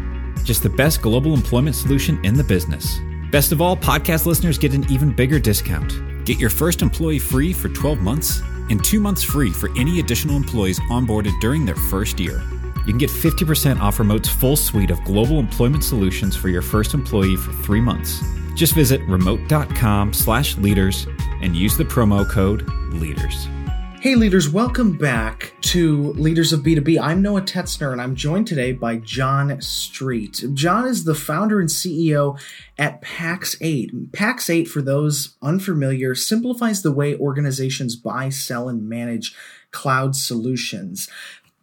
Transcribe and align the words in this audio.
Just 0.44 0.62
the 0.62 0.70
best 0.70 1.02
global 1.02 1.34
employment 1.34 1.74
solution 1.74 2.24
in 2.24 2.34
the 2.34 2.44
business. 2.44 3.00
Best 3.32 3.50
of 3.50 3.60
all, 3.60 3.76
podcast 3.76 4.24
listeners 4.24 4.56
get 4.56 4.72
an 4.72 4.88
even 4.88 5.10
bigger 5.12 5.40
discount. 5.40 5.92
Get 6.24 6.38
your 6.38 6.50
first 6.50 6.82
employee 6.82 7.18
free 7.18 7.52
for 7.52 7.68
12 7.68 7.98
months 7.98 8.40
and 8.70 8.84
two 8.84 9.00
months 9.00 9.22
free 9.22 9.50
for 9.50 9.70
any 9.78 10.00
additional 10.00 10.36
employees 10.36 10.78
onboarded 10.90 11.38
during 11.40 11.66
their 11.66 11.74
first 11.74 12.20
year. 12.20 12.42
You 12.86 12.92
can 12.92 12.98
get 12.98 13.10
50% 13.10 13.80
off 13.80 13.98
Remote's 13.98 14.28
full 14.28 14.56
suite 14.56 14.90
of 14.90 15.02
global 15.04 15.38
employment 15.38 15.84
solutions 15.84 16.36
for 16.36 16.48
your 16.48 16.62
first 16.62 16.94
employee 16.94 17.36
for 17.36 17.52
three 17.62 17.80
months. 17.80 18.22
Just 18.54 18.74
visit 18.74 19.00
remote.com 19.08 20.12
slash 20.12 20.56
leaders 20.58 21.06
and 21.40 21.56
use 21.56 21.76
the 21.76 21.84
promo 21.84 22.28
code 22.28 22.68
LEADERS. 22.92 23.61
Hey, 24.02 24.16
leaders, 24.16 24.48
welcome 24.48 24.98
back 24.98 25.52
to 25.60 26.12
Leaders 26.14 26.52
of 26.52 26.62
B2B. 26.62 27.00
I'm 27.00 27.22
Noah 27.22 27.42
Tetzner, 27.42 27.92
and 27.92 28.02
I'm 28.02 28.16
joined 28.16 28.48
today 28.48 28.72
by 28.72 28.96
John 28.96 29.60
Street. 29.60 30.42
John 30.54 30.88
is 30.88 31.04
the 31.04 31.14
founder 31.14 31.60
and 31.60 31.68
CEO 31.68 32.36
at 32.76 33.00
Pax8. 33.00 34.10
Pax8, 34.10 34.66
for 34.66 34.82
those 34.82 35.36
unfamiliar, 35.40 36.16
simplifies 36.16 36.82
the 36.82 36.90
way 36.90 37.14
organizations 37.14 37.94
buy, 37.94 38.28
sell, 38.28 38.68
and 38.68 38.88
manage 38.88 39.36
cloud 39.70 40.16
solutions. 40.16 41.08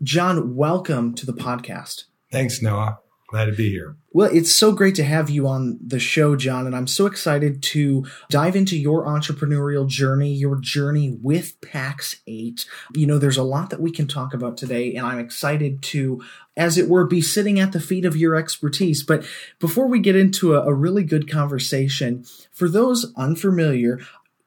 John, 0.01 0.55
welcome 0.55 1.15
to 1.15 1.25
the 1.25 1.33
podcast. 1.33 2.05
Thanks, 2.31 2.61
Noah. 2.61 2.99
Glad 3.29 3.45
to 3.45 3.51
be 3.51 3.69
here. 3.69 3.95
Well, 4.11 4.31
it's 4.33 4.51
so 4.51 4.71
great 4.71 4.95
to 4.95 5.03
have 5.03 5.29
you 5.29 5.47
on 5.47 5.77
the 5.85 5.99
show, 5.99 6.35
John, 6.35 6.65
and 6.65 6.75
I'm 6.75 6.87
so 6.87 7.05
excited 7.05 7.61
to 7.61 8.03
dive 8.31 8.55
into 8.55 8.75
your 8.75 9.05
entrepreneurial 9.05 9.87
journey, 9.87 10.33
your 10.33 10.55
journey 10.55 11.15
with 11.21 11.61
Pax8. 11.61 12.65
You 12.95 13.05
know, 13.05 13.19
there's 13.19 13.37
a 13.37 13.43
lot 13.43 13.69
that 13.69 13.81
we 13.81 13.91
can 13.91 14.07
talk 14.07 14.33
about 14.33 14.57
today, 14.57 14.95
and 14.95 15.05
I'm 15.05 15.19
excited 15.19 15.83
to, 15.83 16.23
as 16.57 16.79
it 16.79 16.89
were, 16.89 17.05
be 17.05 17.21
sitting 17.21 17.59
at 17.59 17.71
the 17.71 17.79
feet 17.79 18.03
of 18.03 18.17
your 18.17 18.33
expertise. 18.33 19.03
But 19.03 19.23
before 19.59 19.85
we 19.85 19.99
get 19.99 20.15
into 20.15 20.55
a, 20.55 20.65
a 20.65 20.73
really 20.73 21.03
good 21.03 21.29
conversation, 21.29 22.25
for 22.51 22.67
those 22.67 23.13
unfamiliar, 23.15 23.99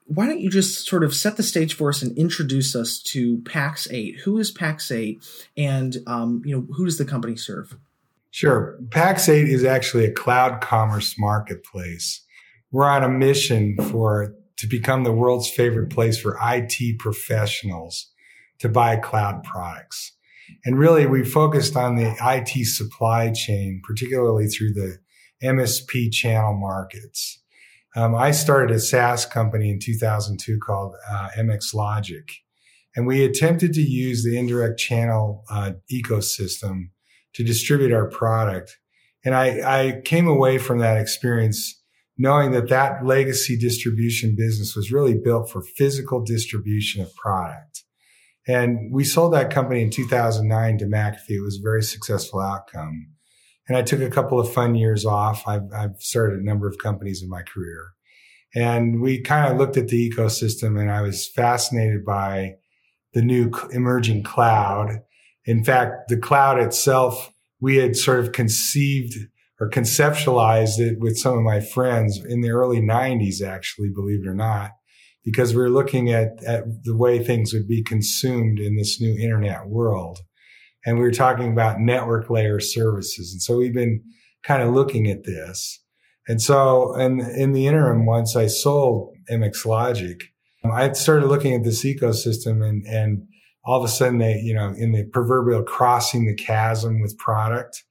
why 0.07 0.25
don't 0.27 0.41
you 0.41 0.49
just 0.49 0.85
sort 0.85 1.05
of 1.05 1.15
set 1.15 1.37
the 1.37 1.43
stage 1.43 1.73
for 1.73 1.87
us 1.87 2.01
and 2.01 2.17
introduce 2.17 2.75
us 2.75 3.01
to 3.03 3.37
Pax8? 3.39 4.19
Who 4.23 4.37
is 4.39 4.53
Pax8, 4.53 5.47
and 5.55 5.97
um, 6.05 6.41
you 6.43 6.53
know 6.53 6.67
who 6.75 6.83
does 6.83 6.97
the 6.97 7.05
company 7.05 7.37
serve? 7.37 7.77
Sure. 8.33 8.79
Pax8 8.89 9.47
is 9.47 9.63
actually 9.63 10.05
a 10.05 10.11
cloud 10.11 10.59
commerce 10.59 11.19
marketplace. 11.19 12.25
We're 12.71 12.89
on 12.89 13.03
a 13.03 13.07
mission 13.07 13.77
for 13.91 14.33
to 14.57 14.65
become 14.65 15.03
the 15.03 15.11
world's 15.11 15.51
favorite 15.51 15.91
place 15.91 16.17
for 16.17 16.39
IT 16.41 16.97
professionals 16.97 18.09
to 18.57 18.69
buy 18.69 18.95
cloud 18.95 19.43
products. 19.43 20.13
And 20.65 20.79
really, 20.79 21.05
we 21.05 21.23
focused 21.23 21.75
on 21.75 21.95
the 21.95 22.15
IT 22.23 22.65
supply 22.65 23.31
chain, 23.31 23.83
particularly 23.85 24.47
through 24.47 24.73
the 24.73 24.97
MSP 25.43 26.11
channel 26.11 26.55
markets. 26.55 27.39
Um, 27.95 28.15
I 28.15 28.31
started 28.31 28.75
a 28.75 28.79
SaaS 28.79 29.27
company 29.27 29.69
in 29.69 29.77
2002 29.79 30.57
called 30.57 30.95
uh, 31.07 31.29
MX 31.37 31.75
Logic, 31.75 32.27
and 32.95 33.05
we 33.05 33.23
attempted 33.23 33.73
to 33.73 33.81
use 33.83 34.23
the 34.23 34.39
indirect 34.39 34.79
channel 34.79 35.43
uh, 35.51 35.73
ecosystem 35.91 36.87
to 37.35 37.43
distribute 37.43 37.93
our 37.93 38.09
product. 38.09 38.77
And 39.25 39.33
I, 39.33 39.87
I 39.87 40.01
came 40.01 40.27
away 40.27 40.57
from 40.57 40.79
that 40.79 40.97
experience 40.97 41.81
knowing 42.17 42.51
that 42.51 42.69
that 42.69 43.05
legacy 43.05 43.57
distribution 43.57 44.35
business 44.35 44.75
was 44.75 44.91
really 44.91 45.15
built 45.15 45.49
for 45.49 45.61
physical 45.61 46.23
distribution 46.23 47.01
of 47.01 47.15
product. 47.15 47.83
And 48.47 48.91
we 48.91 49.03
sold 49.03 49.33
that 49.33 49.51
company 49.51 49.81
in 49.81 49.89
2009 49.89 50.77
to 50.79 50.85
McAfee. 50.85 51.29
It 51.29 51.41
was 51.41 51.59
a 51.59 51.63
very 51.63 51.81
successful 51.81 52.39
outcome. 52.39 53.07
And 53.67 53.77
I 53.77 53.81
took 53.81 54.01
a 54.01 54.09
couple 54.09 54.39
of 54.39 54.51
fun 54.51 54.75
years 54.75 55.05
off. 55.05 55.47
I've, 55.47 55.71
I've 55.73 55.95
started 55.99 56.39
a 56.39 56.45
number 56.45 56.67
of 56.67 56.77
companies 56.77 57.23
in 57.23 57.29
my 57.29 57.41
career. 57.41 57.93
And 58.53 59.01
we 59.01 59.21
kind 59.21 59.51
of 59.51 59.57
looked 59.57 59.77
at 59.77 59.87
the 59.87 60.09
ecosystem 60.09 60.79
and 60.79 60.91
I 60.91 61.01
was 61.01 61.27
fascinated 61.27 62.05
by 62.05 62.55
the 63.13 63.21
new 63.21 63.51
emerging 63.71 64.23
cloud 64.23 65.01
in 65.45 65.63
fact, 65.63 66.07
the 66.07 66.17
cloud 66.17 66.59
itself, 66.59 67.33
we 67.59 67.77
had 67.77 67.95
sort 67.95 68.19
of 68.19 68.31
conceived 68.31 69.15
or 69.59 69.69
conceptualized 69.69 70.79
it 70.79 70.99
with 70.99 71.17
some 71.17 71.37
of 71.37 71.43
my 71.43 71.59
friends 71.59 72.23
in 72.23 72.41
the 72.41 72.49
early 72.49 72.81
90s, 72.81 73.41
actually, 73.41 73.89
believe 73.89 74.25
it 74.25 74.27
or 74.27 74.33
not, 74.33 74.71
because 75.23 75.53
we 75.53 75.61
were 75.61 75.69
looking 75.69 76.11
at, 76.11 76.43
at 76.45 76.63
the 76.83 76.95
way 76.95 77.23
things 77.23 77.53
would 77.53 77.67
be 77.67 77.83
consumed 77.83 78.59
in 78.59 78.75
this 78.75 78.99
new 78.99 79.17
internet 79.17 79.67
world. 79.67 80.19
And 80.85 80.97
we 80.97 81.03
were 81.03 81.11
talking 81.11 81.51
about 81.51 81.79
network 81.79 82.29
layer 82.29 82.59
services. 82.59 83.31
And 83.31 83.41
so 83.41 83.57
we've 83.57 83.73
been 83.73 84.03
kind 84.43 84.61
of 84.61 84.73
looking 84.73 85.07
at 85.07 85.23
this. 85.23 85.79
And 86.27 86.41
so, 86.41 86.93
and 86.93 87.21
in 87.21 87.53
the 87.53 87.67
interim, 87.67 88.05
once 88.05 88.35
I 88.35 88.47
sold 88.47 89.15
MX 89.29 89.65
Logic, 89.65 90.23
I 90.65 90.91
started 90.93 91.27
looking 91.27 91.53
at 91.53 91.63
this 91.63 91.83
ecosystem 91.83 92.67
and, 92.67 92.85
and 92.85 93.27
all 93.65 93.79
of 93.79 93.85
a 93.85 93.91
sudden 93.91 94.17
they, 94.17 94.39
you 94.39 94.53
know, 94.53 94.73
in 94.77 94.91
the 94.91 95.05
proverbial 95.05 95.63
crossing 95.63 96.25
the 96.25 96.33
chasm 96.33 97.01
with 97.01 97.17
product, 97.17 97.83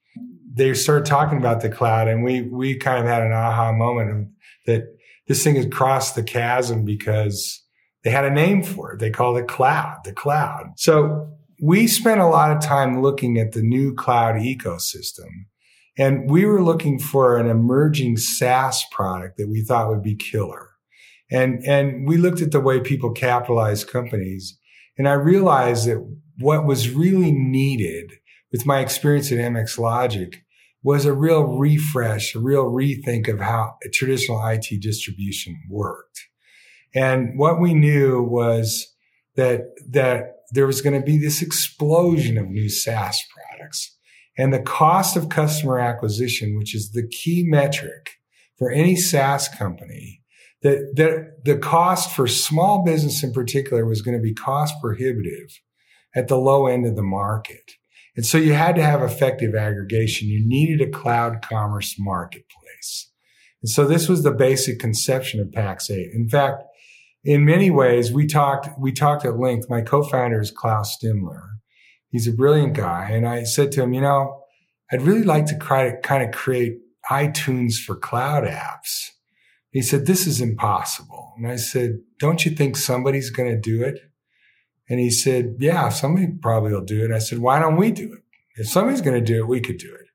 they 0.53 0.75
started 0.75 1.07
talking 1.07 1.39
about 1.39 1.63
the 1.63 1.71
cloud 1.71 2.09
and 2.09 2.23
we, 2.23 2.43
we 2.43 2.77
kind 2.77 2.99
of 2.99 3.07
had 3.07 3.23
an 3.23 3.33
aha 3.33 3.73
moment 3.73 4.29
that 4.67 4.85
this 5.29 5.43
thing 5.43 5.57
had 5.57 5.73
crossed 5.73 6.15
the 6.15 6.23
chasm 6.23 6.85
because 6.85 7.63
they 8.05 8.11
had 8.11 8.25
a 8.25 8.31
name 8.31 8.63
for 8.63 8.93
it. 8.93 8.99
They 8.99 9.11
called 9.11 9.39
it 9.39 9.49
cloud, 9.49 10.01
the 10.05 10.13
cloud. 10.13 10.73
So 10.77 11.31
we 11.61 11.87
spent 11.87 12.21
a 12.21 12.27
lot 12.27 12.55
of 12.55 12.63
time 12.63 13.01
looking 13.01 13.39
at 13.39 13.53
the 13.53 13.63
new 13.63 13.95
cloud 13.95 14.35
ecosystem 14.35 15.29
and 15.97 16.31
we 16.31 16.45
were 16.45 16.63
looking 16.63 16.99
for 16.99 17.39
an 17.39 17.49
emerging 17.49 18.17
SaaS 18.17 18.85
product 18.91 19.37
that 19.39 19.49
we 19.49 19.63
thought 19.63 19.89
would 19.89 20.03
be 20.03 20.17
killer. 20.17 20.71
And, 21.31 21.65
and 21.65 22.07
we 22.07 22.17
looked 22.17 22.43
at 22.43 22.51
the 22.51 22.61
way 22.61 22.81
people 22.81 23.13
capitalize 23.13 23.85
companies 23.85 24.59
and 24.99 25.09
I 25.09 25.13
realized 25.13 25.87
that 25.87 26.05
what 26.39 26.67
was 26.67 26.91
really 26.91 27.33
needed 27.33 28.13
with 28.51 28.67
my 28.67 28.81
experience 28.81 29.33
at 29.33 29.39
MX 29.39 29.79
Logic 29.79 30.43
was 30.83 31.05
a 31.05 31.13
real 31.13 31.45
refresh, 31.45 32.35
a 32.35 32.41
real 32.41 32.65
rethink 32.65 33.29
of 33.29 33.41
how 33.41 33.77
traditional 33.93 34.45
IT 34.47 34.67
distribution 34.81 35.57
worked. 35.71 36.21
And 36.95 37.39
what 37.39 37.61
we 37.61 37.73
knew 37.73 38.23
was 38.23 38.93
that, 39.37 39.63
that 39.89 40.37
there 40.51 40.67
was 40.67 40.83
going 40.83 40.99
to 40.99 41.05
be 41.05 41.17
this 41.17 41.41
explosion 41.41 42.37
of 42.37 42.49
new 42.49 42.69
SaaS 42.69 43.23
products 43.33 43.97
and 44.37 44.53
the 44.53 44.61
cost 44.61 45.17
of 45.17 45.29
customer 45.29 45.79
acquisition, 45.79 46.59
which 46.59 46.75
is 46.75 46.93
the 46.93 47.07
key 47.07 47.45
metric 47.47 48.11
for 48.59 48.71
any 48.71 48.97
SaaS 48.97 49.49
company, 49.49 50.22
that, 50.63 50.93
that 50.97 51.45
the 51.45 51.59
cost 51.59 52.15
for 52.15 52.27
small 52.27 52.85
business 52.85 53.23
in 53.23 53.33
particular 53.33 53.85
was 53.85 54.03
going 54.03 54.17
to 54.17 54.23
be 54.23 54.35
cost 54.35 54.75
prohibitive 54.81 55.61
at 56.15 56.29
the 56.29 56.37
low 56.37 56.67
end 56.67 56.87
of 56.87 56.97
the 56.97 57.03
market. 57.03 57.73
And 58.17 58.27
so 58.27 58.39
you 58.39 58.53
had 58.53 58.77
to 58.77 58.83
have 58.83 59.03
effective 59.03 59.55
aggregation. 59.55 60.29
You 60.29 60.47
needed 60.47 60.81
a 60.87 60.91
cloud 60.91 61.43
commerce 61.43 61.97
marketplace. 61.99 63.11
And 63.63 63.71
so 63.71 63.87
this 63.87 64.09
was 64.09 64.23
the 64.23 64.33
basic 64.33 64.79
conception 64.79 65.41
of 65.41 65.49
Pax8. 65.49 66.15
In 66.15 66.29
fact, 66.29 66.63
in 67.25 67.45
many 67.45 67.71
ways, 67.71 68.13
we 68.13 68.27
talked, 68.27 68.69
we 68.79 68.93
talked 68.93 69.25
at 69.25 69.39
length. 69.39 69.71
My 69.71 69.81
co-founder 69.81 70.41
is 70.41 70.51
Klaus 70.51 70.97
Stimler. 70.97 71.43
He's 72.11 72.27
a 72.27 72.33
brilliant 72.33 72.75
guy. 72.75 73.11
And 73.11 73.27
I 73.27 73.45
said 73.45 73.73
to 73.73 73.83
him, 73.83 73.95
you 73.95 74.01
know, 74.01 74.43
I'd 74.93 75.03
really 75.03 75.23
like 75.23 75.47
to 75.47 75.59
try 75.59 75.91
to 75.91 75.97
kind 76.03 76.23
of 76.23 76.35
create 76.35 76.79
iTunes 77.11 77.75
for 77.77 77.95
cloud 77.95 78.45
apps. 78.45 79.11
He 79.73 79.83
said, 79.83 80.07
this 80.07 80.27
is 80.27 80.41
impossible. 80.41 81.33
And 81.37 81.49
I 81.49 81.57
said, 81.57 82.01
don't 82.19 82.45
you 82.45 82.53
think 82.53 82.77
somebody's 82.77 83.31
going 83.31 83.51
to 83.51 83.59
do 83.59 83.83
it? 83.83 83.99
And 84.89 85.01
he 85.01 85.11
said, 85.11 85.57
yeah, 85.59 85.89
somebody 85.89 86.29
probably 86.41 86.73
will 86.73 86.85
do 86.85 87.05
it. 87.05 87.11
I 87.11 87.19
said, 87.19 87.39
why 87.39 87.59
don't 87.59 87.79
we 87.79 87.91
do 87.91 88.13
it? 88.13 88.21
If 88.57 88.69
somebody's 88.69 89.01
going 89.01 89.19
to 89.19 89.25
do 89.25 89.41
it, 89.41 89.49
we 89.49 89.61
could 89.61 89.79
do 89.79 89.93
it. 89.95 90.07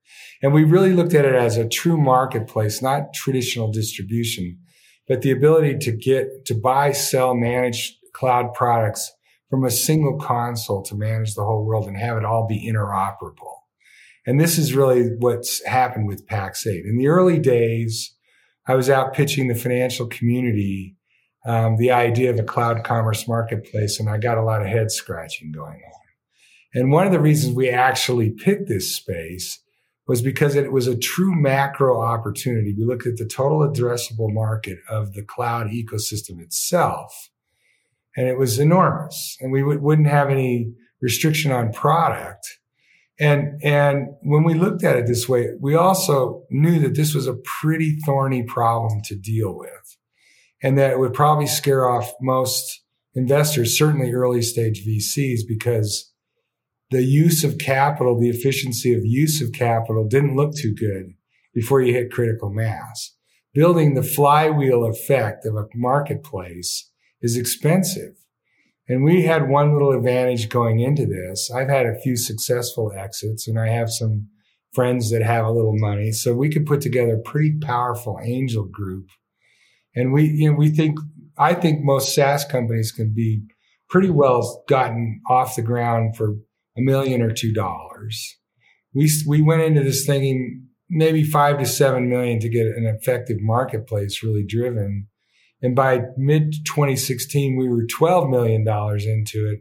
And 0.43 0.53
we 0.53 0.63
really 0.63 0.93
looked 0.93 1.15
at 1.15 1.25
it 1.25 1.33
as 1.33 1.57
a 1.57 1.67
true 1.67 1.97
marketplace, 1.97 2.83
not 2.83 3.13
traditional 3.13 3.71
distribution, 3.71 4.59
but 5.07 5.23
the 5.23 5.31
ability 5.31 5.79
to 5.79 5.91
get 5.91 6.45
to 6.45 6.53
buy, 6.53 6.91
sell, 6.91 7.33
manage 7.33 7.97
cloud 8.13 8.53
products 8.53 9.11
from 9.49 9.63
a 9.63 9.71
single 9.71 10.19
console 10.19 10.83
to 10.83 10.95
manage 10.95 11.33
the 11.33 11.43
whole 11.43 11.65
world 11.65 11.87
and 11.87 11.97
have 11.97 12.17
it 12.17 12.25
all 12.25 12.45
be 12.45 12.69
interoperable. 12.71 13.55
And 14.27 14.39
this 14.39 14.57
is 14.57 14.75
really 14.75 15.15
what's 15.17 15.65
happened 15.65 16.07
with 16.07 16.27
Pax8. 16.27 16.83
In 16.83 16.97
the 16.97 17.07
early 17.07 17.39
days, 17.39 18.13
I 18.67 18.75
was 18.75 18.89
out 18.89 19.13
pitching 19.13 19.47
the 19.47 19.55
financial 19.55 20.07
community 20.07 20.97
um, 21.47 21.77
the 21.77 21.91
idea 21.91 22.29
of 22.29 22.37
a 22.37 22.43
cloud 22.43 22.83
commerce 22.83 23.27
marketplace, 23.27 23.99
and 23.99 24.09
I 24.09 24.17
got 24.17 24.37
a 24.37 24.43
lot 24.43 24.61
of 24.61 24.67
head 24.67 24.91
scratching 24.91 25.53
going 25.53 25.81
on. 25.85 26.01
And 26.73 26.91
one 26.91 27.05
of 27.05 27.13
the 27.13 27.21
reasons 27.21 27.55
we 27.55 27.69
actually 27.69 28.31
picked 28.31 28.67
this 28.67 28.93
space 28.93 29.61
was 30.07 30.21
because 30.21 30.55
it 30.55 30.71
was 30.71 30.87
a 30.87 30.97
true 30.97 31.33
macro 31.33 32.01
opportunity. 32.01 32.73
We 32.77 32.85
looked 32.85 33.07
at 33.07 33.17
the 33.17 33.25
total 33.25 33.59
addressable 33.59 34.33
market 34.33 34.79
of 34.89 35.13
the 35.13 35.23
cloud 35.23 35.67
ecosystem 35.67 36.41
itself, 36.41 37.29
and 38.17 38.27
it 38.27 38.37
was 38.37 38.59
enormous. 38.59 39.37
And 39.39 39.51
we 39.51 39.61
w- 39.61 39.79
wouldn't 39.79 40.07
have 40.09 40.29
any 40.29 40.73
restriction 41.01 41.51
on 41.51 41.71
product. 41.71 42.59
And, 43.19 43.59
and 43.63 44.09
when 44.21 44.43
we 44.43 44.53
looked 44.53 44.83
at 44.83 44.95
it 44.95 45.07
this 45.07 45.27
way, 45.27 45.49
we 45.59 45.75
also 45.75 46.43
knew 46.51 46.79
that 46.79 46.95
this 46.95 47.15
was 47.15 47.27
a 47.27 47.37
pretty 47.61 47.97
thorny 48.05 48.43
problem 48.43 49.01
to 49.05 49.15
deal 49.15 49.57
with 49.57 49.97
and 50.61 50.77
that 50.77 50.91
it 50.91 50.99
would 50.99 51.13
probably 51.13 51.47
scare 51.47 51.89
off 51.89 52.11
most 52.21 52.83
investors, 53.15 53.77
certainly 53.77 54.11
early 54.11 54.41
stage 54.41 54.85
VCs, 54.85 55.39
because 55.47 56.13
the 56.91 57.03
use 57.03 57.43
of 57.43 57.57
capital, 57.57 58.19
the 58.19 58.29
efficiency 58.29 58.93
of 58.93 59.01
use 59.03 59.41
of 59.41 59.51
capital 59.51 60.07
didn't 60.07 60.35
look 60.35 60.55
too 60.55 60.73
good 60.73 61.13
before 61.53 61.81
you 61.81 61.93
hit 61.93 62.11
critical 62.11 62.51
mass. 62.51 63.15
Building 63.53 63.95
the 63.95 64.03
flywheel 64.03 64.85
effect 64.85 65.45
of 65.45 65.55
a 65.55 65.65
marketplace 65.73 66.91
is 67.21 67.35
expensive. 67.35 68.15
And 68.89 69.03
we 69.03 69.23
had 69.23 69.49
one 69.49 69.73
little 69.73 69.91
advantage 69.91 70.49
going 70.49 70.79
into 70.79 71.05
this. 71.05 71.51
I've 71.51 71.69
had 71.69 71.85
a 71.85 71.99
few 71.99 72.15
successful 72.15 72.93
exits 72.95 73.47
and 73.47 73.59
I 73.59 73.67
have 73.67 73.91
some 73.91 74.29
friends 74.73 75.11
that 75.11 75.23
have 75.23 75.45
a 75.45 75.51
little 75.51 75.77
money. 75.77 76.11
So 76.11 76.33
we 76.33 76.49
could 76.49 76.65
put 76.65 76.81
together 76.81 77.15
a 77.15 77.29
pretty 77.29 77.57
powerful 77.59 78.19
angel 78.23 78.63
group 78.63 79.07
and 79.97 80.13
we, 80.13 80.25
you 80.25 80.51
know, 80.51 80.55
we 80.55 80.69
think, 80.69 80.99
I 81.39 81.55
think 81.55 81.83
most 81.83 82.13
SaaS 82.13 82.45
companies 82.45 82.91
can 82.91 83.13
be 83.15 83.41
pretty 83.89 84.11
well 84.11 84.63
gotten 84.67 85.21
off 85.27 85.55
the 85.55 85.63
ground 85.63 86.15
for 86.15 86.35
a 86.77 86.81
million 86.81 87.21
or 87.21 87.31
two 87.31 87.51
dollars. 87.51 88.37
We, 88.93 89.09
we 89.27 89.41
went 89.41 89.63
into 89.63 89.81
this 89.81 90.05
thinking 90.05 90.67
maybe 90.87 91.23
five 91.23 91.57
to 91.59 91.65
seven 91.65 92.09
million 92.09 92.39
to 92.41 92.49
get 92.49 92.67
an 92.67 92.85
effective 92.85 93.37
marketplace 93.41 94.21
really 94.21 94.45
driven. 94.45 95.07
And 95.61 95.75
by 95.75 96.01
mid 96.17 96.53
2016, 96.65 97.57
we 97.57 97.67
were 97.67 97.83
$12 97.83 98.29
million 98.29 98.61
into 98.61 99.49
it. 99.49 99.59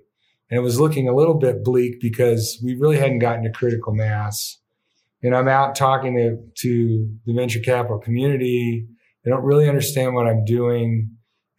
And 0.48 0.58
it 0.58 0.62
was 0.62 0.78
looking 0.78 1.08
a 1.08 1.14
little 1.14 1.34
bit 1.34 1.64
bleak 1.64 2.00
because 2.00 2.60
we 2.62 2.76
really 2.76 2.98
hadn't 2.98 3.19
gotten 3.19 3.44
to 3.44 3.50
critical 3.50 3.94
mass. 3.94 4.58
And 5.22 5.34
I'm 5.34 5.48
out 5.48 5.75
talking 5.75 6.14
to, 6.16 6.38
to 6.62 7.10
the 7.25 7.34
venture 7.34 7.60
capital 7.60 7.98
community 7.98 8.87
they 9.26 9.32
don't 9.32 9.44
really 9.44 9.69
understand 9.69 10.14
what 10.14 10.28
I'm 10.28 10.44
doing. 10.44 11.10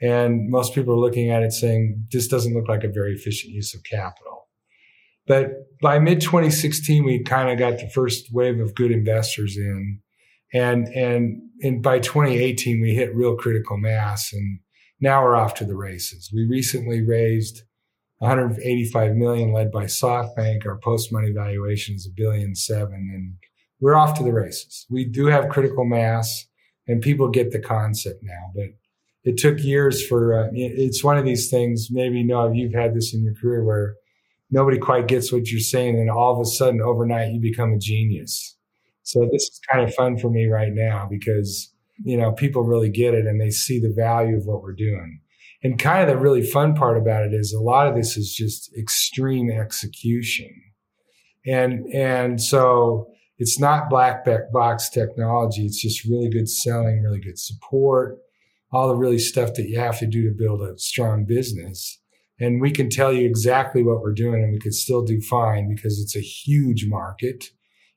And 0.01 0.50
most 0.50 0.74
people 0.74 0.94
are 0.94 1.00
looking 1.00 1.30
at 1.30 1.44
it 1.44 1.51
saying, 1.51 2.07
this 2.12 2.28
doesn't 2.28 2.54
look 2.54 2.69
like 2.69 2.86
a 2.86 2.89
very 2.89 3.13
efficient 3.13 3.54
use 3.54 3.75
of 3.75 3.84
capital. 3.84 4.48
But 5.28 5.50
by 5.81 6.00
mid 6.00 6.22
2016, 6.22 7.04
we 7.04 7.24
kind 7.24 7.51
of 7.51 7.60
got 7.60 7.80
the 7.80 7.89
first 7.89 8.28
wave 8.31 8.62
of 8.62 8.74
good 8.74 8.92
investors 8.92 9.57
in. 9.57 10.00
And, 10.54 10.88
and, 10.90 11.42
and 11.62 11.84
by 11.84 12.00
2018, 12.00 12.82
we 12.82 12.94
hit 12.94 13.16
real 13.16 13.36
critical 13.36 13.78
mass 13.78 14.32
and 14.32 14.60
now 15.00 15.24
we're 15.24 15.36
off 15.36 15.54
to 15.56 15.66
the 15.66 15.76
races. 15.76 16.32
We 16.34 16.48
recently 16.48 17.02
raised 17.02 17.64
185 18.20 19.16
million 19.16 19.54
led 19.54 19.72
by 19.72 19.86
SoftBank. 19.86 20.66
Our 20.66 20.78
post 20.78 21.12
money 21.12 21.32
valuation 21.32 21.96
is 21.96 22.08
a 22.08 22.16
billion 22.16 22.56
seven 22.56 23.12
and 23.14 23.34
we're 23.80 23.96
off 23.96 24.18
to 24.18 24.24
the 24.24 24.34
races. 24.34 24.86
We 24.90 25.06
do 25.06 25.28
have 25.28 25.50
critical 25.50 25.86
mass 25.86 26.48
and 26.88 27.02
people 27.02 27.30
get 27.30 27.52
the 27.52 27.60
concept 27.60 28.24
now. 28.24 28.52
But 28.56 28.70
it 29.24 29.38
took 29.38 29.60
years 29.60 30.06
for 30.06 30.40
uh, 30.40 30.50
it's 30.54 31.04
one 31.04 31.18
of 31.18 31.26
these 31.26 31.50
things. 31.50 31.90
Maybe 31.92 32.24
no, 32.24 32.52
you've 32.52 32.74
had 32.74 32.96
this 32.96 33.14
in 33.14 33.24
your 33.24 33.36
career 33.36 33.64
where 33.64 33.96
nobody 34.50 34.78
quite 34.78 35.08
gets 35.08 35.32
what 35.32 35.52
you're 35.52 35.60
saying, 35.60 36.00
and 36.00 36.10
all 36.10 36.34
of 36.34 36.40
a 36.40 36.46
sudden, 36.50 36.82
overnight, 36.82 37.34
you 37.34 37.42
become 37.42 37.74
a 37.74 37.78
genius. 37.78 38.56
So 39.07 39.21
this 39.31 39.44
is 39.44 39.62
kind 39.71 39.88
of 39.88 39.95
fun 39.95 40.18
for 40.18 40.30
me 40.30 40.48
right 40.48 40.74
now 40.74 41.07
because 41.09 41.74
you 42.04 42.18
know 42.18 42.33
people 42.33 42.63
really 42.63 42.89
get 42.89 43.13
it 43.13 43.25
and 43.25 43.39
they 43.39 43.51
see 43.51 43.79
the 43.79 43.93
value 43.96 44.36
of 44.36 44.46
what 44.46 44.62
we're 44.62 44.74
doing. 44.74 45.22
And 45.63 45.79
kind 45.79 46.01
of 46.01 46.10
the 46.10 46.22
really 46.22 46.43
fun 46.43 46.75
part 46.75 46.98
about 46.98 47.24
it 47.24 47.34
is 47.34 47.53
a 47.53 47.62
lot 47.62 47.88
of 47.88 47.96
this 47.96 48.17
is 48.17 48.36
just 48.36 48.70
extreme 48.77 49.50
execution. 49.50 50.50
And 51.46 51.86
and 51.93 52.41
so 52.41 53.08
it's 53.38 53.58
not 53.58 53.89
black 53.89 54.25
box 54.51 54.89
technology. 54.89 55.65
It's 55.65 55.82
just 55.82 56.03
really 56.03 56.29
good 56.29 56.50
selling, 56.50 57.01
really 57.01 57.22
good 57.22 57.39
support, 57.39 58.17
all 58.74 58.89
the 58.89 58.98
really 58.98 59.20
stuff 59.20 59.53
that 59.53 59.70
you 59.70 59.79
have 59.79 60.00
to 60.00 60.05
do 60.05 60.24
to 60.24 60.36
build 60.36 60.62
a 60.62 60.77
strong 60.77 61.24
business. 61.24 61.98
And 62.41 62.60
we 62.60 62.72
can 62.72 62.89
tell 62.89 63.13
you 63.13 63.25
exactly 63.25 63.84
what 63.84 64.01
we're 64.01 64.13
doing 64.13 64.43
and 64.43 64.51
we 64.51 64.60
could 64.60 64.75
still 64.75 65.03
do 65.05 65.22
fine 65.22 65.74
because 65.74 65.98
it's 66.01 66.15
a 66.15 66.20
huge 66.20 66.88
market. 66.88 67.51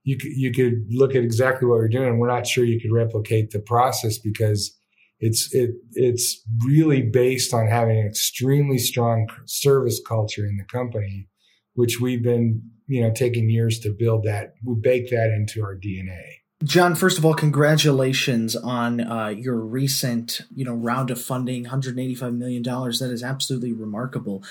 You 0.04 0.16
you 0.23 0.52
could 0.52 0.87
look 0.88 1.14
at 1.14 1.23
exactly 1.23 1.69
what 1.69 1.76
we're 1.78 1.88
doing. 1.88 2.09
And 2.09 2.19
We're 2.19 2.28
not 2.28 2.47
sure 2.47 2.64
you 2.64 2.80
could 2.80 2.92
replicate 2.92 3.50
the 3.50 3.61
process 3.61 4.19
because 4.19 4.76
it's, 5.21 5.54
it, 5.54 5.73
it's 5.92 6.42
really 6.64 7.02
based 7.02 7.52
on 7.52 7.66
having 7.66 7.99
an 7.99 8.07
extremely 8.07 8.78
strong 8.78 9.28
service 9.45 10.00
culture 10.07 10.47
in 10.47 10.57
the 10.57 10.64
company, 10.64 11.28
which 11.75 12.00
we've 12.00 12.23
been 12.23 12.62
you 12.87 13.02
know 13.02 13.12
taken 13.12 13.50
years 13.50 13.78
to 13.80 13.90
build 13.90 14.25
that. 14.25 14.54
We 14.64 14.75
bake 14.80 15.11
that 15.11 15.30
into 15.30 15.62
our 15.62 15.76
DNA. 15.76 16.40
John, 16.62 16.95
first 16.95 17.16
of 17.16 17.25
all, 17.25 17.33
congratulations 17.33 18.54
on 18.54 19.00
uh, 19.00 19.28
your 19.28 19.57
recent, 19.57 20.42
you 20.54 20.62
know, 20.62 20.75
round 20.75 21.11
of 21.11 21.21
funding, 21.21 21.62
185 21.62 22.35
million 22.35 22.62
dollars. 22.62 22.99
That 22.99 23.11
is 23.11 23.23
absolutely 23.23 23.73
remarkable. 23.73 24.42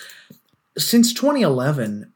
Since 0.76 1.14
2011, 1.14 2.12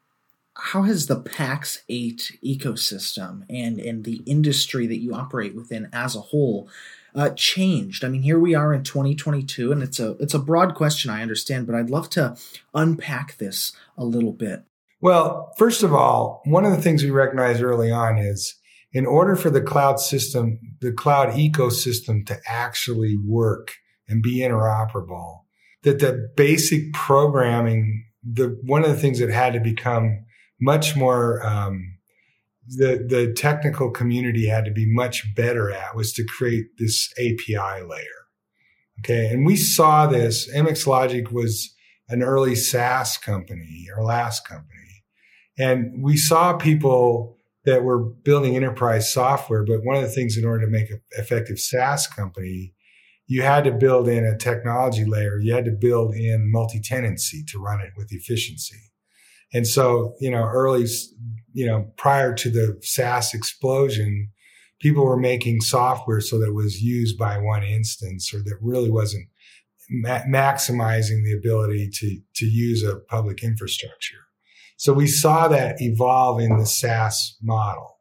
how 0.55 0.83
has 0.83 1.07
the 1.07 1.19
PAX 1.19 1.83
8 1.89 2.39
ecosystem 2.45 3.43
and 3.49 3.79
and 3.79 4.03
the 4.03 4.21
industry 4.25 4.85
that 4.87 4.99
you 4.99 5.13
operate 5.13 5.55
within 5.55 5.89
as 5.91 6.15
a 6.15 6.21
whole 6.21 6.69
uh, 7.15 7.29
changed? 7.31 8.03
I 8.03 8.09
mean, 8.09 8.21
here 8.21 8.39
we 8.39 8.53
are 8.55 8.73
in 8.73 8.83
2022, 8.83 9.71
and 9.71 9.81
it's 9.81 9.99
a 9.99 10.11
it's 10.19 10.33
a 10.33 10.39
broad 10.39 10.75
question, 10.75 11.09
I 11.09 11.21
understand, 11.21 11.65
but 11.65 11.75
I'd 11.75 11.89
love 11.89 12.09
to 12.11 12.37
unpack 12.73 13.37
this 13.37 13.73
a 13.97 14.05
little 14.05 14.33
bit. 14.33 14.63
Well, 15.01 15.53
first 15.57 15.83
of 15.83 15.93
all, 15.93 16.41
one 16.45 16.65
of 16.65 16.71
the 16.71 16.81
things 16.81 17.03
we 17.03 17.09
recognized 17.09 17.61
early 17.61 17.91
on 17.91 18.17
is 18.17 18.55
in 18.93 19.05
order 19.05 19.35
for 19.35 19.49
the 19.49 19.61
cloud 19.61 19.99
system, 19.99 20.59
the 20.79 20.93
cloud 20.93 21.29
ecosystem 21.29 22.25
to 22.27 22.39
actually 22.47 23.17
work 23.17 23.71
and 24.07 24.21
be 24.21 24.39
interoperable, 24.39 25.41
that 25.81 25.99
the 25.99 26.29
basic 26.37 26.93
programming, 26.93 28.05
the 28.23 28.57
one 28.63 28.83
of 28.83 28.89
the 28.89 28.97
things 28.97 29.19
that 29.19 29.31
had 29.31 29.53
to 29.53 29.59
become 29.59 30.25
much 30.63 30.95
more 30.95 31.45
um, 31.45 31.97
the 32.67 33.05
the 33.07 33.33
technical 33.33 33.91
community 33.91 34.47
had 34.47 34.65
to 34.65 34.71
be 34.71 34.85
much 34.85 35.35
better 35.35 35.71
at 35.71 35.95
was 35.95 36.13
to 36.13 36.23
create 36.23 36.67
this 36.77 37.11
API 37.17 37.83
layer. 37.83 38.23
Okay, 38.99 39.27
and 39.27 39.45
we 39.45 39.57
saw 39.57 40.07
this. 40.07 40.49
MX 40.53 40.87
Logic 40.87 41.31
was 41.31 41.73
an 42.07 42.21
early 42.21 42.55
SaaS 42.55 43.17
company, 43.17 43.87
our 43.95 44.03
last 44.03 44.47
company, 44.47 45.03
and 45.57 46.01
we 46.01 46.15
saw 46.15 46.53
people 46.53 47.37
that 47.65 47.83
were 47.83 47.99
building 47.99 48.55
enterprise 48.55 49.11
software. 49.11 49.65
But 49.65 49.83
one 49.83 49.95
of 49.95 50.03
the 50.03 50.09
things 50.09 50.37
in 50.37 50.45
order 50.45 50.65
to 50.65 50.71
make 50.71 50.89
an 50.89 51.01
effective 51.11 51.59
SaaS 51.59 52.07
company, 52.07 52.73
you 53.25 53.41
had 53.41 53.63
to 53.65 53.71
build 53.71 54.07
in 54.07 54.25
a 54.25 54.37
technology 54.37 55.05
layer. 55.05 55.39
You 55.39 55.53
had 55.53 55.65
to 55.65 55.71
build 55.71 56.13
in 56.13 56.51
multi-tenancy 56.51 57.43
to 57.49 57.59
run 57.59 57.81
it 57.81 57.91
with 57.97 58.11
efficiency. 58.11 58.92
And 59.53 59.67
so, 59.67 60.15
you 60.19 60.31
know, 60.31 60.43
early, 60.43 60.87
you 61.53 61.65
know, 61.65 61.91
prior 61.97 62.33
to 62.33 62.49
the 62.49 62.77
SaaS 62.81 63.33
explosion, 63.33 64.29
people 64.79 65.05
were 65.05 65.17
making 65.17 65.61
software 65.61 66.19
so 66.21 66.39
that 66.39 66.47
it 66.47 66.53
was 66.53 66.81
used 66.81 67.17
by 67.17 67.37
one 67.37 67.63
instance 67.63 68.33
or 68.33 68.39
that 68.39 68.57
really 68.61 68.89
wasn't 68.89 69.27
ma- 69.89 70.23
maximizing 70.23 71.23
the 71.23 71.35
ability 71.37 71.89
to, 71.93 72.19
to 72.35 72.45
use 72.45 72.83
a 72.83 72.97
public 72.97 73.43
infrastructure. 73.43 74.17
So 74.77 74.91
we 74.91 75.07
saw 75.07 75.47
that 75.47 75.81
evolve 75.81 76.41
in 76.41 76.57
the 76.57 76.65
SaaS 76.65 77.37
model. 77.41 77.99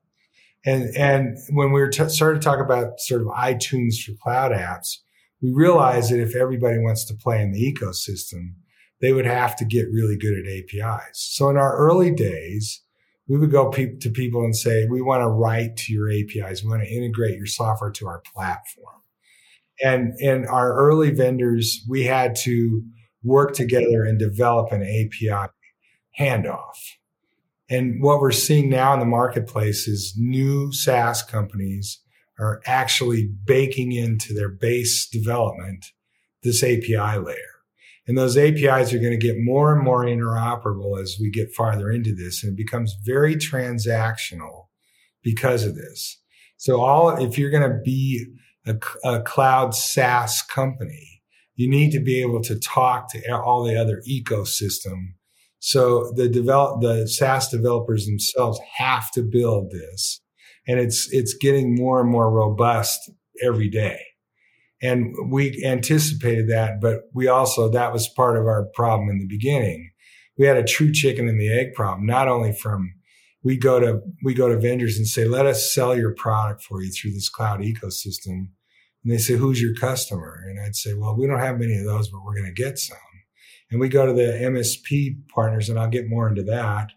And, 0.64 0.97
and 0.97 1.37
when 1.50 1.73
we 1.73 1.80
were 1.80 1.90
t- 1.90 2.09
started 2.09 2.40
to 2.40 2.44
talk 2.44 2.61
about 2.64 2.99
sort 2.99 3.21
of 3.21 3.28
iTunes 3.28 4.02
for 4.02 4.12
cloud 4.21 4.52
apps, 4.52 4.99
we 5.40 5.52
realized 5.52 6.12
that 6.12 6.21
if 6.21 6.35
everybody 6.35 6.78
wants 6.78 7.04
to 7.06 7.14
play 7.14 7.42
in 7.42 7.52
the 7.52 7.61
ecosystem, 7.61 8.54
they 9.02 9.12
would 9.12 9.26
have 9.26 9.56
to 9.56 9.64
get 9.64 9.92
really 9.92 10.16
good 10.16 10.38
at 10.38 10.50
APIs. 10.50 11.18
So 11.35 11.50
in 11.50 11.56
our 11.59 11.76
early 11.76 12.12
days, 12.12 12.82
we 13.28 13.37
would 13.37 13.50
go 13.50 13.68
pe- 13.68 13.97
to 13.97 14.09
people 14.09 14.44
and 14.44 14.56
say, 14.56 14.87
we 14.87 15.02
want 15.02 15.23
to 15.23 15.28
write 15.28 15.76
to 15.78 15.92
your 15.92 16.09
APIs. 16.09 16.62
We 16.62 16.71
want 16.71 16.85
to 16.85 16.88
integrate 16.88 17.37
your 17.37 17.47
software 17.47 17.90
to 17.90 18.06
our 18.06 18.23
platform. 18.32 19.02
And 19.82 20.14
in 20.21 20.47
our 20.47 20.73
early 20.75 21.11
vendors, 21.11 21.85
we 21.88 22.04
had 22.04 22.37
to 22.44 22.82
work 23.25 23.54
together 23.54 24.04
and 24.04 24.18
develop 24.18 24.71
an 24.71 24.82
API 24.82 25.50
handoff. 26.18 26.76
And 27.68 28.02
what 28.02 28.21
we're 28.21 28.32
seeing 28.32 28.71
now 28.71 28.94
in 28.94 29.00
the 29.00 29.06
marketplace 29.06 29.88
is 29.88 30.14
new 30.16 30.73
SaaS 30.73 31.23
companies 31.23 32.00
are 32.38 32.61
actually 32.66 33.30
baking 33.44 33.92
into 33.92 34.32
their 34.32 34.49
base 34.49 35.09
development 35.09 35.87
this 36.42 36.62
API 36.62 37.18
layer. 37.18 37.51
And 38.06 38.18
those 38.18 38.37
APIs 38.37 38.92
are 38.92 38.99
going 38.99 39.18
to 39.18 39.26
get 39.26 39.37
more 39.38 39.75
and 39.75 39.85
more 39.85 40.04
interoperable 40.04 41.00
as 41.00 41.16
we 41.21 41.30
get 41.30 41.54
farther 41.54 41.90
into 41.90 42.14
this. 42.14 42.42
And 42.42 42.52
it 42.52 42.56
becomes 42.56 42.97
very 43.04 43.37
transactional 43.37 44.66
because 45.23 45.64
of 45.64 45.76
this. 45.76 46.21
So 46.56 46.80
all, 46.80 47.11
if 47.11 47.38
you're 47.38 47.50
going 47.50 47.71
to 47.71 47.80
be 47.85 48.26
a, 48.66 48.76
a 49.04 49.23
cloud 49.23 49.75
SaaS 49.75 50.42
company, 50.42 51.23
you 51.54 51.68
need 51.68 51.92
to 51.92 52.00
be 52.00 52.21
able 52.21 52.42
to 52.42 52.59
talk 52.59 53.12
to 53.12 53.37
all 53.37 53.62
the 53.62 53.80
other 53.80 54.02
ecosystem. 54.09 55.14
So 55.61 56.12
the 56.16 56.28
develop, 56.28 56.80
the 56.80 57.06
SaaS 57.06 57.49
developers 57.49 58.06
themselves 58.06 58.59
have 58.78 59.12
to 59.12 59.23
build 59.23 59.71
this 59.71 60.21
and 60.66 60.78
it's, 60.78 61.09
it's 61.12 61.35
getting 61.35 61.75
more 61.75 62.00
and 62.00 62.11
more 62.11 62.30
robust 62.30 63.11
every 63.44 63.68
day. 63.68 64.00
And 64.83 65.15
we 65.31 65.62
anticipated 65.65 66.49
that, 66.51 66.81
but 66.81 67.03
we 67.15 67.29
also, 67.29 67.69
that 67.69 67.93
was 67.93 68.09
part 68.09 68.37
of 68.37 68.47
our 68.47 68.65
problem 68.75 69.09
in 69.09 69.21
the 69.21 69.29
beginning. 69.29 69.93
We 70.37 70.47
had 70.47 70.57
a 70.57 70.65
true 70.65 70.93
chicken 70.93 71.29
and 71.29 71.41
the 71.41 71.53
egg 71.53 71.75
problem, 71.75 72.05
not 72.05 72.27
only 72.27 72.53
from, 72.53 72.95
we 73.45 73.57
go 73.57 73.79
to, 73.79 74.01
we 74.25 74.35
go 74.35 74.49
to 74.49 74.59
vendors 74.59 74.97
and 74.97 75.07
say, 75.07 75.25
let 75.25 75.47
us 75.47 75.73
sell 75.73 75.97
your 75.97 76.15
product 76.15 76.62
for 76.62 76.83
you 76.83 76.91
through 76.91 77.12
this 77.12 77.29
cloud 77.29 77.61
ecosystem. 77.61 78.49
And 79.05 79.12
they 79.12 79.19
say, 79.19 79.35
who's 79.35 79.62
your 79.62 79.75
customer? 79.75 80.45
And 80.49 80.61
I'd 80.61 80.77
say, 80.77 80.95
well, 80.95 81.17
we 81.17 81.27
don't 81.27 81.39
have 81.39 81.59
many 81.59 81.77
of 81.79 81.85
those, 81.85 82.09
but 82.09 82.25
we're 82.25 82.35
going 82.35 82.53
to 82.53 82.62
get 82.62 82.79
some. 82.79 82.97
And 83.71 83.81
we 83.81 83.89
go 83.89 84.05
to 84.05 84.12
the 84.12 84.33
MSP 84.33 85.29
partners, 85.29 85.69
and 85.69 85.79
I'll 85.79 85.89
get 85.89 86.09
more 86.09 86.29
into 86.29 86.43
that, 86.43 86.89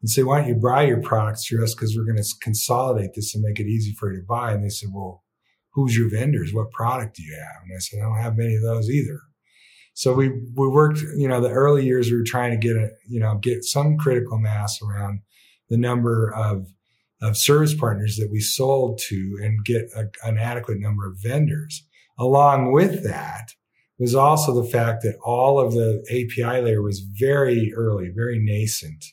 and 0.00 0.08
say, 0.08 0.22
why 0.22 0.40
don't 0.40 0.48
you 0.48 0.54
buy 0.54 0.82
your 0.82 1.00
products 1.00 1.46
through 1.46 1.64
us? 1.64 1.74
Because 1.74 1.96
we're 1.96 2.06
going 2.06 2.22
to 2.22 2.34
consolidate 2.40 3.10
this 3.14 3.34
and 3.34 3.44
make 3.44 3.60
it 3.60 3.66
easy 3.66 3.92
for 3.92 4.12
you 4.12 4.20
to 4.20 4.26
buy. 4.26 4.52
And 4.52 4.64
they 4.64 4.68
said, 4.68 4.90
well, 4.92 5.23
who's 5.74 5.96
your 5.96 6.08
vendors? 6.08 6.54
What 6.54 6.70
product 6.70 7.16
do 7.16 7.22
you 7.22 7.34
have? 7.34 7.62
And 7.64 7.72
I 7.76 7.78
said, 7.78 8.00
I 8.00 8.02
don't 8.02 8.18
have 8.18 8.36
many 8.36 8.54
of 8.54 8.62
those 8.62 8.88
either. 8.88 9.20
So 9.94 10.12
we, 10.12 10.28
we 10.28 10.68
worked, 10.68 11.00
you 11.16 11.28
know, 11.28 11.40
the 11.40 11.50
early 11.50 11.84
years 11.84 12.10
we 12.10 12.16
were 12.16 12.24
trying 12.24 12.50
to 12.50 12.56
get 12.56 12.76
a, 12.76 12.90
you 13.08 13.20
know, 13.20 13.36
get 13.36 13.64
some 13.64 13.96
critical 13.96 14.38
mass 14.38 14.80
around 14.82 15.20
the 15.68 15.76
number 15.76 16.32
of, 16.34 16.68
of 17.22 17.36
service 17.36 17.74
partners 17.74 18.16
that 18.16 18.30
we 18.30 18.40
sold 18.40 18.98
to 19.08 19.38
and 19.42 19.64
get 19.64 19.88
a, 19.96 20.06
an 20.24 20.38
adequate 20.38 20.78
number 20.80 21.06
of 21.06 21.18
vendors. 21.20 21.86
Along 22.18 22.72
with 22.72 23.04
that 23.04 23.50
was 23.98 24.14
also 24.14 24.60
the 24.60 24.68
fact 24.68 25.02
that 25.02 25.16
all 25.24 25.60
of 25.60 25.72
the 25.72 26.04
API 26.10 26.60
layer 26.60 26.82
was 26.82 27.00
very 27.00 27.72
early, 27.74 28.10
very 28.14 28.38
nascent. 28.40 29.04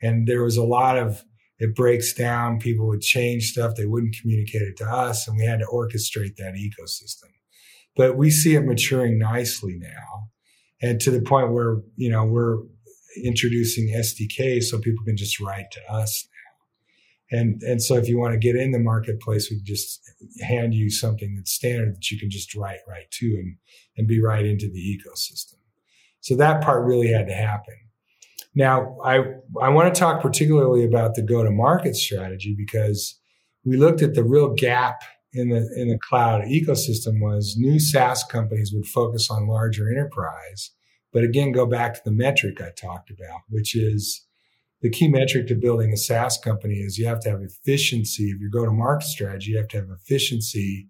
And 0.00 0.26
there 0.26 0.42
was 0.42 0.56
a 0.56 0.64
lot 0.64 0.98
of 0.98 1.24
it 1.62 1.76
breaks 1.76 2.12
down. 2.12 2.58
People 2.58 2.88
would 2.88 3.02
change 3.02 3.52
stuff. 3.52 3.76
They 3.76 3.86
wouldn't 3.86 4.16
communicate 4.20 4.62
it 4.62 4.76
to 4.78 4.84
us. 4.84 5.28
And 5.28 5.36
we 5.36 5.44
had 5.44 5.60
to 5.60 5.66
orchestrate 5.66 6.34
that 6.34 6.54
ecosystem. 6.54 7.30
But 7.94 8.16
we 8.16 8.30
see 8.30 8.56
it 8.56 8.66
maturing 8.66 9.16
nicely 9.16 9.76
now. 9.78 10.30
And 10.82 11.00
to 11.02 11.12
the 11.12 11.22
point 11.22 11.52
where, 11.52 11.76
you 11.94 12.10
know, 12.10 12.24
we're 12.24 12.56
introducing 13.22 13.94
SDK 13.94 14.60
so 14.60 14.80
people 14.80 15.04
can 15.04 15.16
just 15.16 15.38
write 15.38 15.70
to 15.70 15.80
us 15.88 16.26
now. 17.30 17.38
And, 17.38 17.62
and 17.62 17.80
so 17.80 17.94
if 17.94 18.08
you 18.08 18.18
want 18.18 18.32
to 18.32 18.40
get 18.40 18.56
in 18.56 18.72
the 18.72 18.80
marketplace, 18.80 19.48
we 19.48 19.60
just 19.62 20.00
hand 20.40 20.74
you 20.74 20.90
something 20.90 21.36
that's 21.36 21.52
standard 21.52 21.94
that 21.94 22.10
you 22.10 22.18
can 22.18 22.28
just 22.28 22.56
write 22.56 22.80
right 22.88 23.08
to 23.08 23.26
and, 23.26 23.56
and 23.96 24.08
be 24.08 24.20
right 24.20 24.44
into 24.44 24.68
the 24.68 24.80
ecosystem. 24.80 25.58
So 26.22 26.34
that 26.34 26.64
part 26.64 26.84
really 26.84 27.12
had 27.12 27.28
to 27.28 27.34
happen. 27.34 27.76
Now, 28.54 28.98
I, 29.04 29.24
I 29.60 29.70
want 29.70 29.94
to 29.94 29.98
talk 29.98 30.20
particularly 30.20 30.84
about 30.84 31.14
the 31.14 31.22
go 31.22 31.42
to 31.42 31.50
market 31.50 31.96
strategy 31.96 32.54
because 32.56 33.18
we 33.64 33.76
looked 33.76 34.02
at 34.02 34.14
the 34.14 34.24
real 34.24 34.52
gap 34.52 35.02
in 35.32 35.48
the, 35.48 35.68
in 35.76 35.88
the 35.88 35.98
cloud 35.98 36.42
ecosystem 36.42 37.20
was 37.20 37.56
new 37.56 37.80
SaaS 37.80 38.22
companies 38.24 38.72
would 38.74 38.86
focus 38.86 39.30
on 39.30 39.48
larger 39.48 39.90
enterprise. 39.90 40.70
But 41.12 41.24
again, 41.24 41.52
go 41.52 41.66
back 41.66 41.94
to 41.94 42.00
the 42.04 42.10
metric 42.10 42.60
I 42.60 42.70
talked 42.70 43.10
about, 43.10 43.40
which 43.48 43.74
is 43.74 44.26
the 44.82 44.90
key 44.90 45.08
metric 45.08 45.46
to 45.46 45.54
building 45.54 45.92
a 45.92 45.96
SaaS 45.96 46.38
company 46.38 46.76
is 46.76 46.98
you 46.98 47.06
have 47.06 47.20
to 47.20 47.30
have 47.30 47.40
efficiency 47.40 48.30
of 48.32 48.40
your 48.40 48.50
go 48.50 48.64
to 48.64 48.72
market 48.72 49.06
strategy. 49.06 49.52
You 49.52 49.58
have 49.58 49.68
to 49.68 49.78
have 49.78 49.90
efficiency 49.90 50.88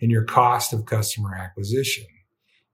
in 0.00 0.10
your 0.10 0.24
cost 0.24 0.72
of 0.72 0.86
customer 0.86 1.34
acquisition. 1.34 2.06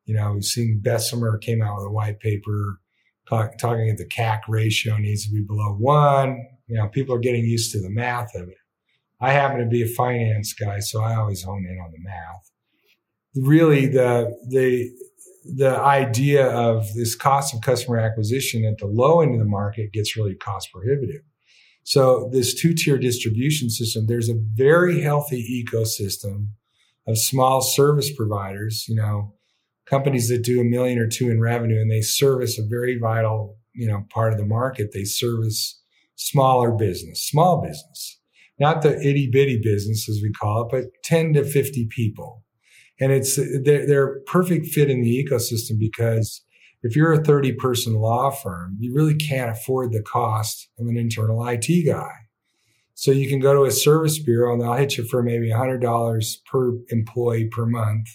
You 0.05 0.15
know, 0.15 0.33
we've 0.33 0.45
seen 0.45 0.81
Bessemer 0.83 1.39
came 1.39 1.63
out 1.63 1.77
with 1.77 1.87
a 1.87 1.91
white 1.91 2.21
paper 2.21 2.81
talk, 3.29 3.59
talking 3.59 3.89
at 3.89 3.99
the 3.99 4.07
CAC 4.07 4.41
ratio 4.49 4.97
needs 4.97 5.27
to 5.27 5.33
be 5.33 5.43
below 5.43 5.75
one. 5.75 6.47
You 6.67 6.77
know, 6.77 6.89
people 6.89 7.15
are 7.15 7.21
getting 7.21 7.45
used 7.45 7.73
to 7.73 7.81
the 7.81 7.91
math 7.91 8.35
of 8.35 8.49
it. 8.49 8.57
I 9.21 9.33
happen 9.33 9.61
to 9.61 9.67
be 9.67 9.83
a 9.83 9.87
finance 9.87 10.53
guy, 10.53 10.81
so 10.81 11.03
I 11.03 11.15
always 11.15 11.43
hone 11.43 11.65
in 11.65 11.79
on 11.79 11.93
the 11.93 12.01
math. 12.01 12.51
Really, 13.35 13.87
the 13.87 14.37
the 14.49 14.91
the 15.45 15.77
idea 15.79 16.49
of 16.49 16.93
this 16.95 17.15
cost 17.15 17.55
of 17.55 17.61
customer 17.63 17.99
acquisition 17.99 18.65
at 18.65 18.79
the 18.79 18.87
low 18.87 19.21
end 19.21 19.35
of 19.35 19.41
the 19.41 19.47
market 19.47 19.93
gets 19.93 20.17
really 20.17 20.35
cost 20.35 20.71
prohibitive. 20.73 21.23
So 21.85 22.29
this 22.33 22.55
two 22.55 22.75
tier 22.75 22.99
distribution 22.99 23.69
system, 23.69 24.07
there's 24.07 24.29
a 24.29 24.41
very 24.55 25.01
healthy 25.01 25.65
ecosystem 25.65 26.49
of 27.07 27.19
small 27.19 27.61
service 27.61 28.13
providers, 28.13 28.87
you 28.89 28.95
know, 28.95 29.35
companies 29.93 30.31
that 30.31 30.43
do 30.43 30.59
a 30.59 30.65
million 30.65 30.99
or 30.99 31.07
two 31.07 31.29
in 31.29 31.39
revenue 31.39 31.79
and 31.79 31.91
they 31.91 32.01
service 32.01 32.59
a 32.59 32.63
very 32.67 32.99
vital, 32.99 33.59
you 33.75 33.87
know, 33.87 34.07
part 34.09 34.33
of 34.33 34.39
the 34.39 34.47
market. 34.47 34.89
They 34.95 35.05
service 35.05 35.79
smaller 36.17 36.71
business, 36.71 37.29
small 37.29 37.61
business, 37.61 38.19
not 38.59 38.81
the 38.81 38.99
itty 39.07 39.29
bitty 39.31 39.61
business 39.63 40.09
as 40.09 40.21
we 40.23 40.33
call 40.33 40.63
it, 40.63 40.69
but 40.71 40.85
10 41.05 41.35
to 41.35 41.45
50 41.45 41.89
people. 41.91 42.43
And 43.01 43.13
it's, 43.13 43.37
they're, 43.37 43.87
they're 43.87 44.21
perfect 44.21 44.67
fit 44.67 44.89
in 44.89 45.03
the 45.03 45.23
ecosystem 45.23 45.79
because 45.79 46.43
if 46.83 46.97
you're 46.97 47.13
a 47.13 47.23
30 47.23 47.53
person 47.53 47.93
law 47.93 48.31
firm, 48.31 48.79
you 48.81 48.95
really 48.95 49.15
can't 49.15 49.51
afford 49.51 49.93
the 49.93 50.03
cost 50.03 50.71
of 50.79 50.87
an 50.87 50.97
internal 50.97 51.47
IT 51.47 51.69
guy. 51.85 52.13
So 52.95 53.11
you 53.11 53.29
can 53.29 53.41
go 53.41 53.53
to 53.53 53.65
a 53.65 53.71
service 53.71 54.19
bureau 54.19 54.55
and 54.55 54.63
they'll 54.63 54.73
hit 54.73 54.97
you 54.97 55.05
for 55.05 55.23
maybe 55.23 55.51
$100 55.51 56.37
per 56.51 56.73
employee 56.89 57.49
per 57.49 57.67
month 57.67 58.07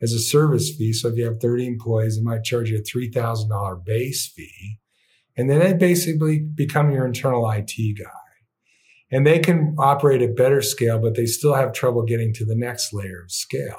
as 0.00 0.12
a 0.12 0.18
service 0.18 0.74
fee. 0.74 0.92
So 0.92 1.08
if 1.08 1.16
you 1.16 1.24
have 1.24 1.40
30 1.40 1.66
employees, 1.66 2.16
it 2.16 2.24
might 2.24 2.44
charge 2.44 2.70
you 2.70 2.78
a 2.78 2.80
$3,000 2.80 3.84
base 3.84 4.26
fee. 4.26 4.78
And 5.36 5.50
then 5.50 5.60
they 5.60 5.74
basically 5.74 6.38
become 6.38 6.90
your 6.90 7.06
internal 7.06 7.50
IT 7.50 7.72
guy. 7.98 8.10
And 9.10 9.26
they 9.26 9.38
can 9.38 9.76
operate 9.78 10.22
at 10.22 10.36
better 10.36 10.62
scale, 10.62 10.98
but 10.98 11.14
they 11.14 11.26
still 11.26 11.54
have 11.54 11.72
trouble 11.72 12.02
getting 12.02 12.32
to 12.34 12.44
the 12.44 12.56
next 12.56 12.92
layer 12.92 13.22
of 13.22 13.30
scale. 13.30 13.76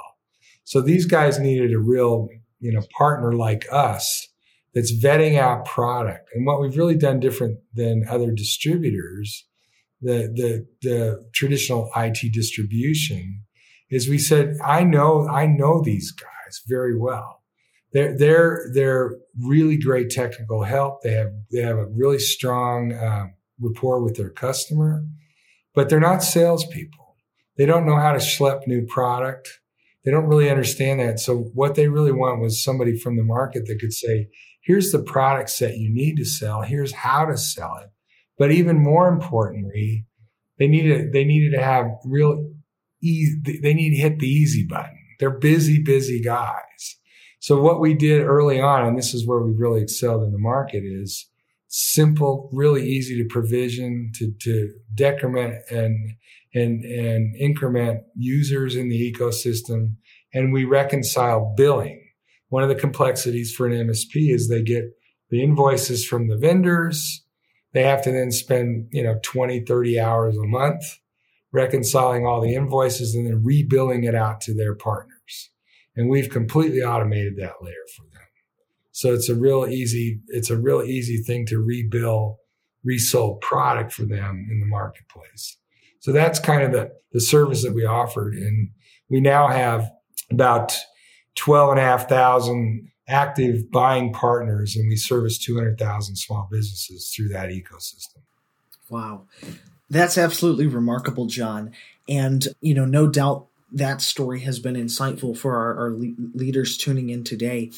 So 0.63 0.81
these 0.81 1.05
guys 1.05 1.39
needed 1.39 1.73
a 1.73 1.79
real, 1.79 2.29
you 2.59 2.71
know, 2.71 2.83
partner 2.97 3.33
like 3.33 3.65
us 3.71 4.27
that's 4.73 4.93
vetting 4.93 5.37
out 5.37 5.65
product. 5.65 6.29
And 6.33 6.45
what 6.45 6.61
we've 6.61 6.77
really 6.77 6.95
done 6.95 7.19
different 7.19 7.59
than 7.73 8.05
other 8.09 8.31
distributors 8.31 9.47
the 10.01 10.31
the 10.35 10.67
the 10.81 11.29
traditional 11.33 11.89
IT 11.95 12.31
distribution 12.33 13.43
is 13.89 14.09
we 14.09 14.17
said, 14.17 14.55
I 14.63 14.83
know 14.83 15.27
I 15.27 15.45
know 15.45 15.81
these 15.81 16.11
guys 16.11 16.61
very 16.67 16.97
well. 16.97 17.41
They're 17.93 18.17
they're 18.17 18.69
they're 18.73 19.15
really 19.41 19.77
great 19.77 20.09
technical 20.09 20.63
help. 20.63 21.01
They 21.03 21.13
have 21.13 21.31
they 21.51 21.61
have 21.61 21.77
a 21.77 21.87
really 21.87 22.19
strong 22.19 22.93
uh, 22.93 23.27
rapport 23.59 24.03
with 24.03 24.17
their 24.17 24.29
customer, 24.29 25.05
but 25.73 25.89
they're 25.89 25.99
not 25.99 26.23
salespeople. 26.23 27.15
They 27.57 27.65
don't 27.65 27.85
know 27.85 27.97
how 27.97 28.11
to 28.11 28.19
schlep 28.19 28.67
new 28.67 28.85
product. 28.85 29.59
They 30.05 30.11
don't 30.11 30.27
really 30.27 30.49
understand 30.49 30.99
that. 30.99 31.19
So 31.19 31.49
what 31.53 31.75
they 31.75 31.87
really 31.87 32.11
want 32.11 32.39
was 32.39 32.63
somebody 32.63 32.97
from 32.97 33.17
the 33.17 33.23
market 33.23 33.65
that 33.65 33.79
could 33.79 33.93
say, 33.93 34.29
here's 34.61 34.91
the 34.91 35.01
product 35.03 35.49
set 35.49 35.77
you 35.77 35.93
need 35.93 36.15
to 36.17 36.23
sell. 36.23 36.61
Here's 36.61 36.93
how 36.93 37.25
to 37.25 37.37
sell 37.37 37.77
it. 37.83 37.89
But 38.37 38.51
even 38.51 38.81
more 38.81 39.09
importantly, 39.09 40.05
they 40.59 40.67
needed, 40.67 41.11
they 41.11 41.25
needed 41.25 41.57
to 41.57 41.63
have 41.63 41.87
real 42.05 42.46
easy, 43.01 43.59
they 43.61 43.73
need 43.73 43.91
to 43.91 44.01
hit 44.01 44.19
the 44.19 44.27
easy 44.27 44.65
button. 44.65 44.97
They're 45.19 45.29
busy, 45.29 45.81
busy 45.81 46.21
guys. 46.21 46.97
So 47.39 47.61
what 47.61 47.79
we 47.79 47.93
did 47.93 48.23
early 48.23 48.59
on, 48.59 48.85
and 48.85 48.97
this 48.97 49.13
is 49.13 49.27
where 49.27 49.41
we 49.41 49.51
really 49.51 49.81
excelled 49.81 50.23
in 50.23 50.31
the 50.31 50.39
market 50.39 50.83
is 50.83 51.29
simple, 51.67 52.49
really 52.51 52.87
easy 52.87 53.21
to 53.21 53.27
provision, 53.27 54.11
to, 54.15 54.31
to 54.41 54.73
decrement 54.93 55.55
and, 55.69 56.15
and, 56.53 56.83
and 56.83 57.35
increment 57.35 58.03
users 58.15 58.75
in 58.75 58.89
the 58.89 59.13
ecosystem. 59.13 59.95
And 60.33 60.51
we 60.51 60.65
reconcile 60.65 61.53
billing. 61.55 62.03
One 62.49 62.63
of 62.63 62.69
the 62.69 62.75
complexities 62.75 63.53
for 63.53 63.67
an 63.67 63.87
MSP 63.87 64.33
is 64.33 64.47
they 64.47 64.63
get 64.63 64.85
the 65.29 65.43
invoices 65.43 66.05
from 66.05 66.27
the 66.27 66.37
vendors. 66.37 67.23
They 67.73 67.83
have 67.83 68.01
to 68.03 68.11
then 68.11 68.31
spend, 68.31 68.87
you 68.91 69.03
know, 69.03 69.19
20, 69.21 69.65
30 69.65 69.99
hours 69.99 70.37
a 70.37 70.45
month 70.45 70.83
reconciling 71.51 72.25
all 72.25 72.41
the 72.41 72.55
invoices 72.55 73.15
and 73.15 73.27
then 73.27 73.43
rebilling 73.43 74.03
it 74.03 74.15
out 74.15 74.41
to 74.41 74.53
their 74.53 74.75
partners. 74.75 75.49
And 75.95 76.09
we've 76.09 76.29
completely 76.29 76.83
automated 76.83 77.37
that 77.37 77.55
layer 77.61 77.73
for 77.95 78.03
them. 78.03 78.21
So 78.91 79.13
it's 79.13 79.29
a 79.29 79.35
real 79.35 79.65
easy, 79.67 80.21
it's 80.27 80.49
a 80.49 80.57
real 80.57 80.83
easy 80.83 81.17
thing 81.17 81.45
to 81.47 81.63
rebill 81.63 82.37
resold 82.83 83.41
product 83.41 83.91
for 83.91 84.03
them 84.03 84.47
in 84.49 84.59
the 84.59 84.65
marketplace. 84.65 85.57
So 85.99 86.11
that's 86.11 86.39
kind 86.39 86.63
of 86.63 86.71
the, 86.71 86.91
the 87.11 87.21
service 87.21 87.63
that 87.63 87.73
we 87.73 87.85
offered. 87.85 88.33
And 88.33 88.69
we 89.09 89.19
now 89.19 89.47
have 89.47 89.91
about 90.31 90.77
12 91.35 91.71
and 91.71 91.79
a 91.79 91.83
half 91.83 92.09
thousand 92.09 92.89
active 93.07 93.71
buying 93.71 94.11
partners 94.11 94.75
and 94.75 94.89
we 94.89 94.95
service 94.95 95.37
200,000 95.37 96.15
small 96.15 96.47
businesses 96.51 97.13
through 97.15 97.29
that 97.29 97.49
ecosystem. 97.49 98.21
Wow. 98.89 99.23
That's 99.89 100.17
absolutely 100.17 100.67
remarkable, 100.67 101.27
John. 101.27 101.71
And, 102.09 102.47
you 102.61 102.73
know, 102.73 102.85
no 102.85 103.07
doubt 103.07 103.47
that 103.71 104.01
story 104.01 104.41
has 104.41 104.59
been 104.59 104.75
insightful 104.75 105.37
for 105.37 105.55
our, 105.55 105.77
our 105.77 105.91
le- 105.91 106.15
leaders 106.33 106.77
tuning 106.77 107.09
in 107.09 107.23
today 107.23 107.71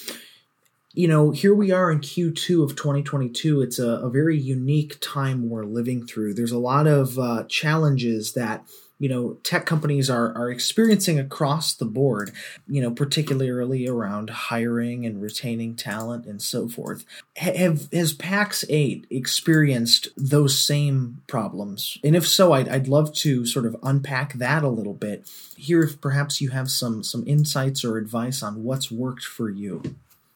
you 0.93 1.07
know, 1.07 1.31
here 1.31 1.53
we 1.53 1.71
are 1.71 1.91
in 1.91 1.99
Q2 1.99 2.63
of 2.63 2.75
2022. 2.75 3.61
It's 3.61 3.79
a, 3.79 3.87
a 3.87 4.09
very 4.09 4.37
unique 4.37 4.97
time 5.01 5.49
we're 5.49 5.65
living 5.65 6.05
through. 6.05 6.33
There's 6.33 6.51
a 6.51 6.57
lot 6.57 6.87
of 6.87 7.19
uh, 7.19 7.43
challenges 7.47 8.33
that 8.33 8.65
you 8.99 9.09
know 9.09 9.33
tech 9.43 9.65
companies 9.65 10.09
are 10.09 10.35
are 10.35 10.51
experiencing 10.51 11.17
across 11.17 11.73
the 11.73 11.85
board 11.85 12.31
you 12.67 12.81
know 12.81 12.91
particularly 12.91 13.87
around 13.87 14.29
hiring 14.29 15.05
and 15.05 15.21
retaining 15.21 15.75
talent 15.75 16.25
and 16.25 16.41
so 16.41 16.67
forth. 16.67 17.05
Have 17.37 17.87
has 17.91 18.13
pax 18.13 18.65
8 18.69 19.07
experienced 19.09 20.09
those 20.15 20.63
same 20.63 21.21
problems? 21.27 21.97
And 22.03 22.15
if 22.15 22.27
so 22.27 22.53
I'd, 22.53 22.67
I'd 22.67 22.87
love 22.87 23.13
to 23.15 23.45
sort 23.45 23.65
of 23.65 23.75
unpack 23.81 24.33
that 24.33 24.63
a 24.63 24.69
little 24.69 24.93
bit. 24.93 25.27
Here 25.55 25.81
if 25.81 25.99
perhaps 26.01 26.41
you 26.41 26.49
have 26.49 26.69
some 26.69 27.03
some 27.03 27.23
insights 27.25 27.83
or 27.83 27.97
advice 27.97 28.43
on 28.43 28.63
what's 28.63 28.91
worked 28.91 29.23
for 29.23 29.49
you. 29.49 29.81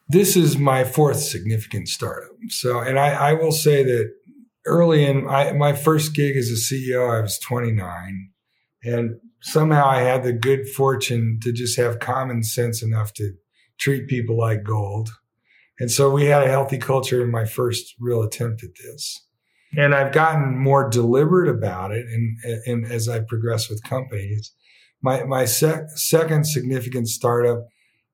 This 0.10 0.36
is 0.36 0.58
my 0.58 0.84
fourth 0.84 1.22
significant 1.22 1.88
startup. 1.88 2.32
So, 2.50 2.80
and 2.80 3.00
I, 3.00 3.30
I 3.30 3.34
will 3.34 3.52
say 3.52 3.84
that 3.84 4.14
early 4.66 5.06
in 5.06 5.28
I, 5.28 5.54
my 5.54 5.74
first 5.74 6.14
gig 6.14 6.36
as 6.36 6.50
a 6.50 6.54
CEO, 6.54 7.10
I 7.10 7.22
was 7.22 7.40
29 7.40 8.30
and 8.84 9.20
somehow 9.42 9.88
I 9.88 10.02
had 10.02 10.24
the 10.24 10.34
good 10.34 10.68
fortune 10.68 11.40
to 11.44 11.52
just 11.52 11.78
have 11.78 12.00
common 12.00 12.44
sense 12.44 12.82
enough 12.82 13.14
to 13.14 13.34
treat 13.80 14.08
people 14.08 14.38
like 14.38 14.64
gold. 14.64 15.10
And 15.80 15.92
so 15.92 16.10
we 16.10 16.26
had 16.26 16.44
a 16.44 16.50
healthy 16.50 16.78
culture 16.78 17.22
in 17.22 17.32
my 17.32 17.46
first 17.46 17.96
real 18.00 18.22
attempt 18.22 18.64
at 18.64 18.70
this. 18.82 19.26
And 19.76 19.96
I've 19.96 20.14
gotten 20.14 20.58
more 20.58 20.90
deliberate 20.90 21.50
about 21.50 21.92
it. 21.92 22.06
And, 22.06 22.38
and 22.66 22.92
as 22.92 23.10
I 23.10 23.22
progress 23.22 23.70
with 23.70 23.84
companies, 23.84 24.54
my, 25.02 25.24
my 25.24 25.46
sec- 25.46 25.90
second 25.96 26.46
significant 26.46 27.08
startup 27.08 27.66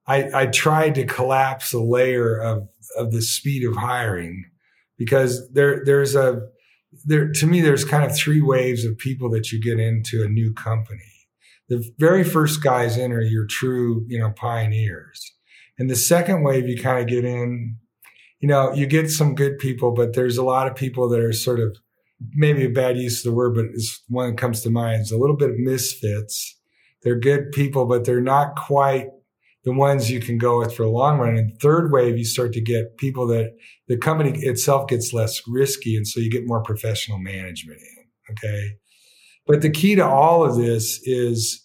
I, 0.09 0.29
I 0.33 0.45
tried 0.47 0.95
to 0.95 1.05
collapse 1.05 1.71
a 1.71 1.79
layer 1.79 2.35
of, 2.35 2.67
of 2.97 3.11
the 3.11 3.21
speed 3.21 3.63
of 3.63 3.75
hiring 3.75 4.43
because 4.97 5.47
there, 5.51 5.83
there's 5.85 6.15
a, 6.15 6.41
there, 7.05 7.31
to 7.31 7.45
me, 7.45 7.61
there's 7.61 7.85
kind 7.85 8.03
of 8.03 8.15
three 8.15 8.41
waves 8.41 8.85
of 8.85 8.97
people 8.97 9.29
that 9.31 9.51
you 9.51 9.61
get 9.61 9.79
into 9.79 10.23
a 10.23 10.27
new 10.27 10.53
company. 10.53 11.01
The 11.67 11.87
very 11.99 12.23
first 12.23 12.63
guys 12.63 12.97
in 12.97 13.11
are 13.11 13.21
your 13.21 13.45
true, 13.45 14.05
you 14.07 14.19
know, 14.19 14.31
pioneers. 14.31 15.33
And 15.77 15.89
the 15.89 15.95
second 15.95 16.43
wave, 16.43 16.67
you 16.67 16.81
kind 16.81 16.99
of 16.99 17.07
get 17.07 17.23
in, 17.23 17.77
you 18.39 18.47
know, 18.47 18.73
you 18.73 18.87
get 18.87 19.11
some 19.11 19.35
good 19.35 19.59
people, 19.59 19.91
but 19.91 20.13
there's 20.13 20.37
a 20.37 20.43
lot 20.43 20.67
of 20.67 20.75
people 20.75 21.07
that 21.09 21.19
are 21.19 21.31
sort 21.33 21.59
of 21.59 21.77
maybe 22.33 22.65
a 22.65 22.69
bad 22.69 22.97
use 22.97 23.19
of 23.19 23.31
the 23.31 23.35
word, 23.35 23.55
but 23.55 23.65
it's 23.65 24.03
one 24.09 24.31
that 24.31 24.37
comes 24.37 24.61
to 24.61 24.69
mind. 24.69 25.01
It's 25.01 25.11
a 25.11 25.17
little 25.17 25.37
bit 25.37 25.51
of 25.51 25.57
misfits. 25.57 26.57
They're 27.03 27.19
good 27.19 27.51
people, 27.51 27.85
but 27.85 28.03
they're 28.03 28.19
not 28.19 28.55
quite 28.55 29.07
the 29.69 29.77
ones 29.77 30.09
you 30.09 30.19
can 30.19 30.39
go 30.39 30.57
with 30.57 30.75
for 30.75 30.83
the 30.83 30.89
long 30.89 31.19
run. 31.19 31.37
And 31.37 31.59
third 31.61 31.91
wave, 31.91 32.17
you 32.17 32.25
start 32.25 32.53
to 32.53 32.61
get 32.61 32.97
people 32.97 33.27
that 33.27 33.51
the 33.87 33.97
company 33.97 34.31
itself 34.39 34.89
gets 34.89 35.13
less 35.13 35.41
risky. 35.47 35.95
And 35.95 36.07
so 36.07 36.19
you 36.19 36.31
get 36.31 36.47
more 36.47 36.63
professional 36.63 37.19
management 37.19 37.79
in. 37.79 38.31
Okay. 38.31 38.71
But 39.45 39.61
the 39.61 39.69
key 39.69 39.93
to 39.95 40.05
all 40.05 40.43
of 40.43 40.55
this 40.57 40.99
is 41.03 41.63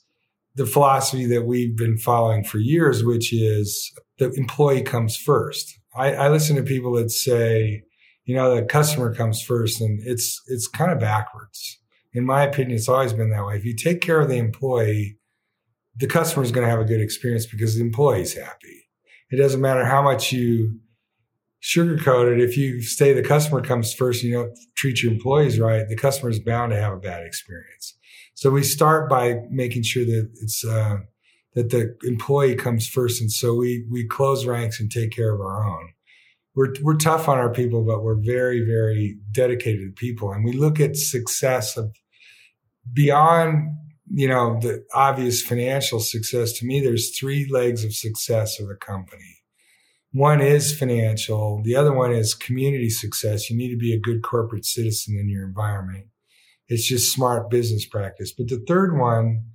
the 0.55 0.67
philosophy 0.67 1.25
that 1.27 1.47
we've 1.47 1.77
been 1.77 1.97
following 1.97 2.45
for 2.45 2.59
years, 2.59 3.03
which 3.03 3.33
is 3.33 3.91
the 4.19 4.31
employee 4.33 4.83
comes 4.83 5.17
first. 5.17 5.79
I, 5.97 6.13
I 6.13 6.29
listen 6.29 6.57
to 6.57 6.63
people 6.63 6.93
that 6.97 7.11
say, 7.11 7.85
you 8.27 8.37
know, 8.37 8.55
the 8.55 8.63
customer 8.63 9.15
comes 9.15 9.43
first 9.43 9.81
and 9.81 9.99
it's, 10.05 10.43
it's 10.49 10.69
kind 10.69 10.93
of 10.93 11.01
backwards. 11.01 11.79
In 12.13 12.27
my 12.27 12.43
opinion, 12.43 12.77
it's 12.77 12.89
always 12.89 13.15
been 13.15 13.31
that 13.31 13.47
way. 13.47 13.57
If 13.57 13.65
you 13.65 13.75
take 13.75 14.03
care 14.03 14.21
of 14.21 14.29
the 14.29 14.37
employee, 14.37 15.17
the 15.97 16.07
customer 16.07 16.45
is 16.45 16.51
going 16.51 16.67
to 16.67 16.71
have 16.71 16.81
a 16.81 16.85
good 16.85 17.01
experience 17.01 17.47
because 17.47 17.77
the 17.77 17.81
employee's 17.81 18.35
happy. 18.35 18.89
It 19.31 19.37
doesn't 19.37 19.61
matter 19.61 19.85
how 19.85 20.03
much 20.03 20.33
you 20.33 20.81
sugarcoat 21.63 22.33
it. 22.33 22.41
If 22.41 22.57
you 22.57 22.83
say 22.83 23.13
the 23.13 23.23
customer 23.23 23.63
comes 23.63 23.95
first, 23.95 24.23
and 24.23 24.31
you 24.31 24.39
don't 24.39 24.59
treat 24.77 25.03
your 25.03 25.13
employees 25.13 25.59
right, 25.59 25.89
the 25.89 25.97
customer 25.97 26.31
is 26.31 26.41
bound 26.41 26.73
to 26.73 26.81
have 26.81 26.93
a 26.93 26.99
bad 26.99 27.25
experience. 27.25 27.97
So 28.35 28.51
we 28.51 28.63
start 28.63 29.09
by 29.09 29.37
making 29.51 29.85
sure 29.85 30.05
that 30.05 30.31
it's 30.43 30.65
uh, 30.65 30.99
that 31.55 31.71
the 31.71 31.97
employee 32.03 32.57
comes 32.57 32.87
first, 32.87 33.21
and 33.21 33.31
so 33.31 33.55
we 33.55 33.87
we 33.91 34.07
close 34.07 34.45
ranks 34.45 34.81
and 34.81 34.91
take 34.91 35.13
care 35.13 35.33
of 35.33 35.41
our 35.41 35.65
own. 35.65 35.91
We're 36.55 36.75
we're 36.83 36.97
tough 36.97 37.29
on 37.29 37.39
our 37.39 37.53
people, 37.53 37.85
but 37.85 38.03
we're 38.03 38.21
very 38.21 38.61
very 38.61 39.19
dedicated 39.33 39.97
people, 39.97 40.33
and 40.33 40.45
we 40.45 40.53
look 40.53 40.81
at 40.81 40.97
success 40.97 41.77
of 41.77 41.97
beyond 42.93 43.69
you 44.11 44.29
know, 44.29 44.59
the 44.61 44.85
obvious 44.95 45.43
financial 45.43 46.01
success 46.01 46.53
to 46.55 46.67
me, 46.67 46.81
there's 46.81 47.17
three 47.17 47.49
legs 47.51 47.85
of 47.85 47.95
success 47.95 48.61
of 48.61 48.69
a 48.69 48.77
company. 48.77 49.43
One 50.13 50.41
is 50.41 50.79
financial. 50.79 51.61
The 51.65 51.75
other 51.75 51.93
one 51.93 52.13
is 52.13 52.35
community 52.35 52.91
success. 52.91 53.51
You 53.51 53.57
need 53.57 53.71
to 53.71 53.77
be 53.77 53.93
a 53.93 53.99
good 53.99 54.23
corporate 54.23 54.65
citizen 54.65 55.19
in 55.19 55.29
your 55.29 55.45
environment. 55.45 56.07
It's 56.69 56.87
just 56.87 57.13
smart 57.13 57.51
business 57.51 57.85
practice. 57.85 58.33
But 58.33 58.49
the 58.49 58.63
third 58.69 58.97
one 58.97 59.47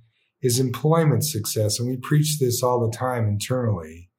is 0.42 0.60
employment 0.60 1.24
success. 1.24 1.78
And 1.78 1.88
we 1.88 1.96
preach 1.96 2.38
this 2.38 2.62
all 2.62 2.80
the 2.80 2.94
time 2.94 3.26
internally. 3.26 4.10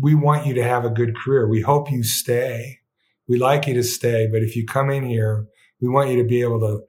We 0.00 0.14
want 0.14 0.46
you 0.46 0.54
to 0.54 0.64
have 0.64 0.84
a 0.84 0.90
good 0.90 1.16
career. 1.16 1.48
We 1.48 1.60
hope 1.60 1.90
you 1.90 2.02
stay. 2.02 2.80
We 3.28 3.38
like 3.38 3.66
you 3.66 3.74
to 3.74 3.82
stay. 3.82 4.28
But 4.30 4.42
if 4.42 4.56
you 4.56 4.66
come 4.66 4.90
in 4.90 5.04
here, 5.04 5.46
we 5.80 5.88
want 5.88 6.10
you 6.10 6.16
to 6.16 6.28
be 6.28 6.40
able 6.40 6.60
to 6.60 6.82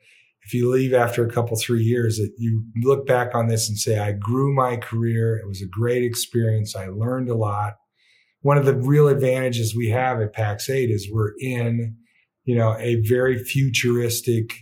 if 0.48 0.54
you 0.54 0.72
leave 0.72 0.94
after 0.94 1.26
a 1.26 1.30
couple 1.30 1.58
three 1.58 1.84
years 1.84 2.16
that 2.18 2.32
you 2.38 2.64
look 2.82 3.06
back 3.06 3.36
on 3.36 3.48
this 3.48 3.68
and 3.68 3.78
say 3.78 4.00
i 4.00 4.14
grew 4.14 4.56
my 4.56 4.78
career. 4.78 5.36
It 5.36 5.46
was 5.46 5.62
a 5.62 5.68
great 5.68 6.04
experience. 6.04 6.74
I 6.74 6.88
learned 6.88 7.30
a 7.30 7.36
lot. 7.36 7.74
One 8.42 8.58
of 8.58 8.66
the 8.66 8.76
real 8.76 9.10
advantages 9.10 9.76
we 9.76 9.90
have 9.90 10.22
at 10.22 10.32
pax 10.32 10.70
8 10.70 10.90
is 10.90 11.10
we're 11.12 11.34
in 11.40 11.98
you 12.46 12.56
know 12.56 12.78
a 12.80 13.02
very 13.02 13.38
futuristic 13.38 14.54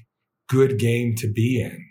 good 0.50 0.80
game 0.80 1.14
to 1.18 1.32
be 1.32 1.62
in. 1.62 1.86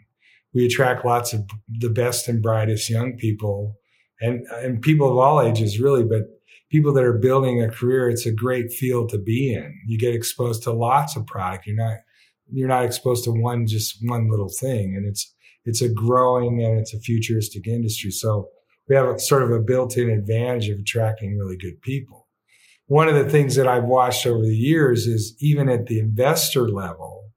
We 0.52 0.66
attract 0.66 1.04
lots 1.04 1.32
of 1.32 1.48
the 1.68 1.88
best 1.88 2.26
and 2.26 2.42
brightest 2.42 2.90
young 2.90 3.16
people 3.16 3.76
and 4.20 4.44
and 4.54 4.82
people 4.82 5.08
of 5.08 5.18
all 5.18 5.40
ages 5.40 5.78
really 5.78 6.02
but 6.02 6.22
people 6.68 6.92
that 6.94 7.04
are 7.04 7.18
building 7.18 7.62
a 7.62 7.70
career 7.70 8.10
it's 8.10 8.26
a 8.26 8.32
great 8.32 8.72
field 8.72 9.08
to 9.10 9.18
be 9.18 9.54
in. 9.54 9.72
You 9.86 9.98
get 9.98 10.14
exposed 10.14 10.64
to 10.64 10.72
lots 10.72 11.14
of 11.14 11.26
product. 11.26 11.68
You're 11.68 11.76
not 11.76 11.98
you're 12.52 12.68
not 12.68 12.84
exposed 12.84 13.24
to 13.24 13.30
one 13.30 13.66
just 13.66 13.98
one 14.02 14.30
little 14.30 14.48
thing, 14.48 14.94
and 14.96 15.06
it's 15.06 15.32
it's 15.64 15.82
a 15.82 15.88
growing 15.88 16.62
and 16.62 16.78
it's 16.78 16.94
a 16.94 17.00
futuristic 17.00 17.66
industry. 17.66 18.10
So 18.10 18.48
we 18.88 18.96
have 18.96 19.06
a, 19.06 19.18
sort 19.18 19.42
of 19.42 19.50
a 19.50 19.60
built-in 19.60 20.10
advantage 20.10 20.68
of 20.68 20.78
attracting 20.78 21.38
really 21.38 21.56
good 21.56 21.80
people. 21.80 22.28
One 22.86 23.08
of 23.08 23.14
the 23.14 23.30
things 23.30 23.56
that 23.56 23.66
I've 23.66 23.84
watched 23.84 24.26
over 24.26 24.42
the 24.42 24.54
years 24.54 25.06
is 25.06 25.34
even 25.40 25.70
at 25.70 25.86
the 25.86 25.98
investor 25.98 26.68
level, 26.68 27.30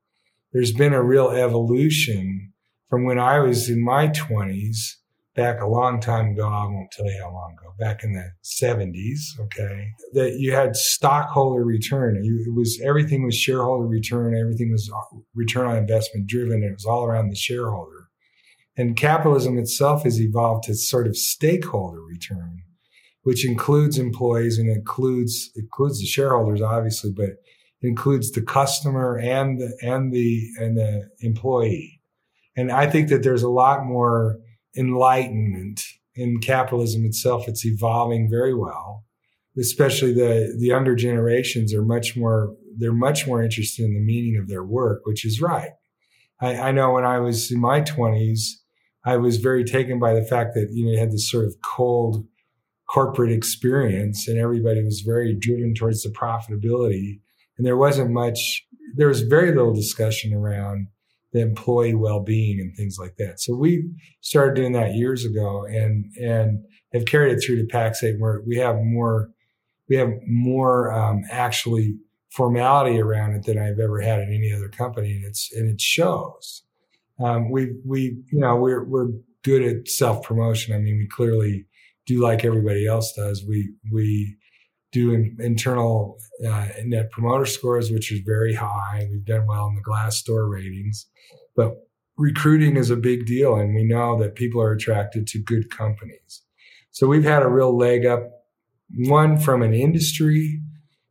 there's 0.51 0.73
been 0.73 0.93
a 0.93 1.01
real 1.01 1.29
evolution 1.29 2.51
from 2.89 3.05
when 3.05 3.17
I 3.17 3.39
was 3.39 3.69
in 3.69 3.81
my 3.81 4.09
20s 4.09 4.96
back 5.37 5.61
a 5.61 5.67
long 5.67 6.01
time 6.01 6.31
ago. 6.31 6.47
I 6.47 6.65
won't 6.65 6.91
tell 6.91 7.05
you 7.05 7.21
how 7.23 7.31
long 7.31 7.55
ago, 7.57 7.71
back 7.79 8.03
in 8.03 8.11
the 8.13 8.31
70s. 8.43 9.39
Okay. 9.39 9.87
That 10.13 10.39
you 10.39 10.51
had 10.51 10.75
stockholder 10.75 11.63
return. 11.63 12.17
it 12.17 12.53
was 12.53 12.81
everything 12.83 13.23
was 13.23 13.35
shareholder 13.35 13.87
return. 13.87 14.35
Everything 14.35 14.71
was 14.71 14.91
uh, 14.93 15.19
return 15.35 15.67
on 15.67 15.77
investment 15.77 16.27
driven. 16.27 16.63
It 16.63 16.73
was 16.73 16.85
all 16.85 17.05
around 17.05 17.29
the 17.29 17.35
shareholder. 17.35 18.09
And 18.75 18.97
capitalism 18.97 19.57
itself 19.57 20.03
has 20.03 20.19
evolved 20.19 20.65
to 20.65 20.75
sort 20.75 21.07
of 21.07 21.15
stakeholder 21.15 22.01
return, 22.01 22.63
which 23.21 23.45
includes 23.45 23.97
employees 23.97 24.57
and 24.57 24.69
includes, 24.69 25.51
includes 25.55 25.99
the 25.99 26.07
shareholders, 26.07 26.61
obviously, 26.61 27.11
but 27.11 27.37
includes 27.81 28.31
the 28.31 28.41
customer 28.41 29.19
and 29.19 29.61
the, 29.61 29.77
and 29.83 30.11
the, 30.11 30.47
and 30.59 30.77
the 30.77 31.09
employee. 31.21 32.01
And 32.55 32.71
I 32.71 32.87
think 32.87 33.09
that 33.09 33.21
there's 33.21 33.43
a 33.43 33.49
lot 33.49 33.85
more 33.85 34.39
enlightenment 34.77 35.81
in 36.15 36.39
capitalism 36.39 37.05
itself. 37.05 37.47
It's 37.47 37.65
evolving 37.65 38.29
very 38.29 38.53
well. 38.53 39.03
Especially 39.59 40.13
the, 40.13 40.55
the 40.59 40.67
younger 40.67 40.95
generations 40.95 41.73
are 41.73 41.81
much 41.81 42.15
more, 42.15 42.55
they're 42.77 42.93
much 42.93 43.25
more 43.25 43.41
interested 43.41 43.85
in 43.85 43.95
the 43.95 43.99
meaning 43.99 44.37
of 44.39 44.47
their 44.47 44.63
work, 44.63 45.01
which 45.05 45.25
is 45.25 45.41
right. 45.41 45.71
I, 46.39 46.55
I 46.55 46.71
know 46.71 46.91
when 46.91 47.05
I 47.05 47.17
was 47.17 47.51
in 47.51 47.59
my 47.59 47.81
twenties, 47.81 48.61
I 49.03 49.17
was 49.17 49.37
very 49.37 49.63
taken 49.63 49.99
by 49.99 50.13
the 50.13 50.23
fact 50.23 50.53
that, 50.53 50.69
you 50.71 50.85
know, 50.85 50.91
you 50.91 50.99
had 50.99 51.11
this 51.11 51.29
sort 51.31 51.45
of 51.45 51.55
cold 51.63 52.27
corporate 52.87 53.31
experience 53.31 54.27
and 54.27 54.37
everybody 54.37 54.83
was 54.83 55.01
very 55.01 55.33
driven 55.33 55.73
towards 55.73 56.03
the 56.03 56.09
profitability. 56.09 57.19
And 57.57 57.65
there 57.65 57.77
wasn't 57.77 58.11
much, 58.11 58.63
there 58.95 59.07
was 59.07 59.21
very 59.21 59.49
little 59.55 59.73
discussion 59.73 60.33
around 60.33 60.87
the 61.33 61.41
employee 61.41 61.95
well-being 61.95 62.59
and 62.59 62.75
things 62.75 62.97
like 62.99 63.15
that. 63.17 63.39
So 63.39 63.55
we 63.55 63.89
started 64.21 64.55
doing 64.55 64.71
that 64.73 64.95
years 64.95 65.25
ago 65.25 65.65
and, 65.65 66.05
and 66.19 66.63
have 66.93 67.05
carried 67.05 67.33
it 67.33 67.41
through 67.41 67.57
to 67.57 67.73
Pax8 67.73 68.19
where 68.19 68.41
we 68.45 68.57
have 68.57 68.77
more, 68.81 69.29
we 69.89 69.97
have 69.97 70.11
more, 70.25 70.91
um, 70.93 71.23
actually 71.29 71.97
formality 72.29 72.99
around 72.99 73.33
it 73.33 73.43
than 73.45 73.57
I've 73.57 73.79
ever 73.79 73.99
had 73.99 74.19
in 74.19 74.33
any 74.33 74.53
other 74.53 74.69
company. 74.69 75.13
And 75.13 75.25
it's, 75.25 75.51
and 75.53 75.69
it 75.69 75.81
shows 75.81 76.63
um, 77.19 77.49
we 77.49 77.75
we 77.85 78.17
you 78.31 78.39
know 78.39 78.55
we're 78.55 78.83
we're 78.83 79.09
good 79.43 79.63
at 79.63 79.87
self 79.87 80.23
promotion. 80.23 80.75
I 80.75 80.79
mean, 80.79 80.97
we 80.97 81.07
clearly 81.07 81.65
do 82.05 82.21
like 82.21 82.45
everybody 82.45 82.85
else 82.87 83.13
does. 83.13 83.43
We 83.47 83.73
we 83.91 84.37
do 84.97 85.13
in, 85.13 85.37
internal 85.39 86.17
uh, 86.47 86.67
net 86.85 87.11
promoter 87.11 87.45
scores, 87.45 87.91
which 87.91 88.11
is 88.11 88.21
very 88.25 88.53
high. 88.53 89.07
We've 89.11 89.25
done 89.25 89.45
well 89.47 89.67
in 89.67 89.75
the 89.75 89.87
Glassdoor 89.89 90.49
ratings, 90.49 91.07
but 91.55 91.71
recruiting 92.17 92.77
is 92.77 92.89
a 92.89 92.95
big 93.09 93.25
deal, 93.25 93.55
and 93.55 93.75
we 93.75 93.83
know 93.83 94.19
that 94.19 94.35
people 94.35 94.61
are 94.61 94.71
attracted 94.71 95.27
to 95.27 95.39
good 95.39 95.69
companies. 95.69 96.43
So 96.91 97.07
we've 97.07 97.23
had 97.23 97.43
a 97.43 97.49
real 97.49 97.77
leg 97.77 98.05
up. 98.05 98.23
One 98.95 99.37
from 99.37 99.61
an 99.61 99.73
industry 99.73 100.61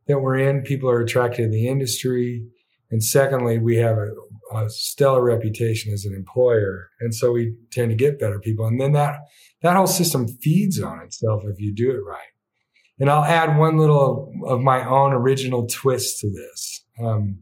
that 0.07 0.19
we're 0.19 0.37
in, 0.37 0.63
people 0.63 0.89
are 0.89 1.01
attracted 1.01 1.43
to 1.43 1.49
the 1.49 1.67
industry. 1.67 2.45
And 2.91 3.03
secondly, 3.03 3.59
we 3.59 3.77
have 3.77 3.97
a, 3.97 4.09
a 4.53 4.69
stellar 4.69 5.23
reputation 5.23 5.93
as 5.93 6.05
an 6.05 6.13
employer. 6.13 6.89
And 6.99 7.13
so 7.13 7.31
we 7.31 7.55
tend 7.71 7.91
to 7.91 7.95
get 7.95 8.19
better 8.19 8.39
people. 8.39 8.65
And 8.65 8.79
then 8.81 8.93
that, 8.93 9.15
that 9.61 9.75
whole 9.75 9.87
system 9.87 10.27
feeds 10.27 10.81
on 10.81 11.01
itself 11.01 11.43
if 11.45 11.59
you 11.59 11.73
do 11.73 11.91
it 11.91 12.01
right. 12.05 12.33
And 12.99 13.09
I'll 13.09 13.23
add 13.23 13.57
one 13.57 13.77
little 13.77 14.33
of 14.45 14.61
my 14.61 14.87
own 14.87 15.13
original 15.13 15.67
twist 15.67 16.19
to 16.21 16.29
this. 16.29 16.83
Um, 16.99 17.39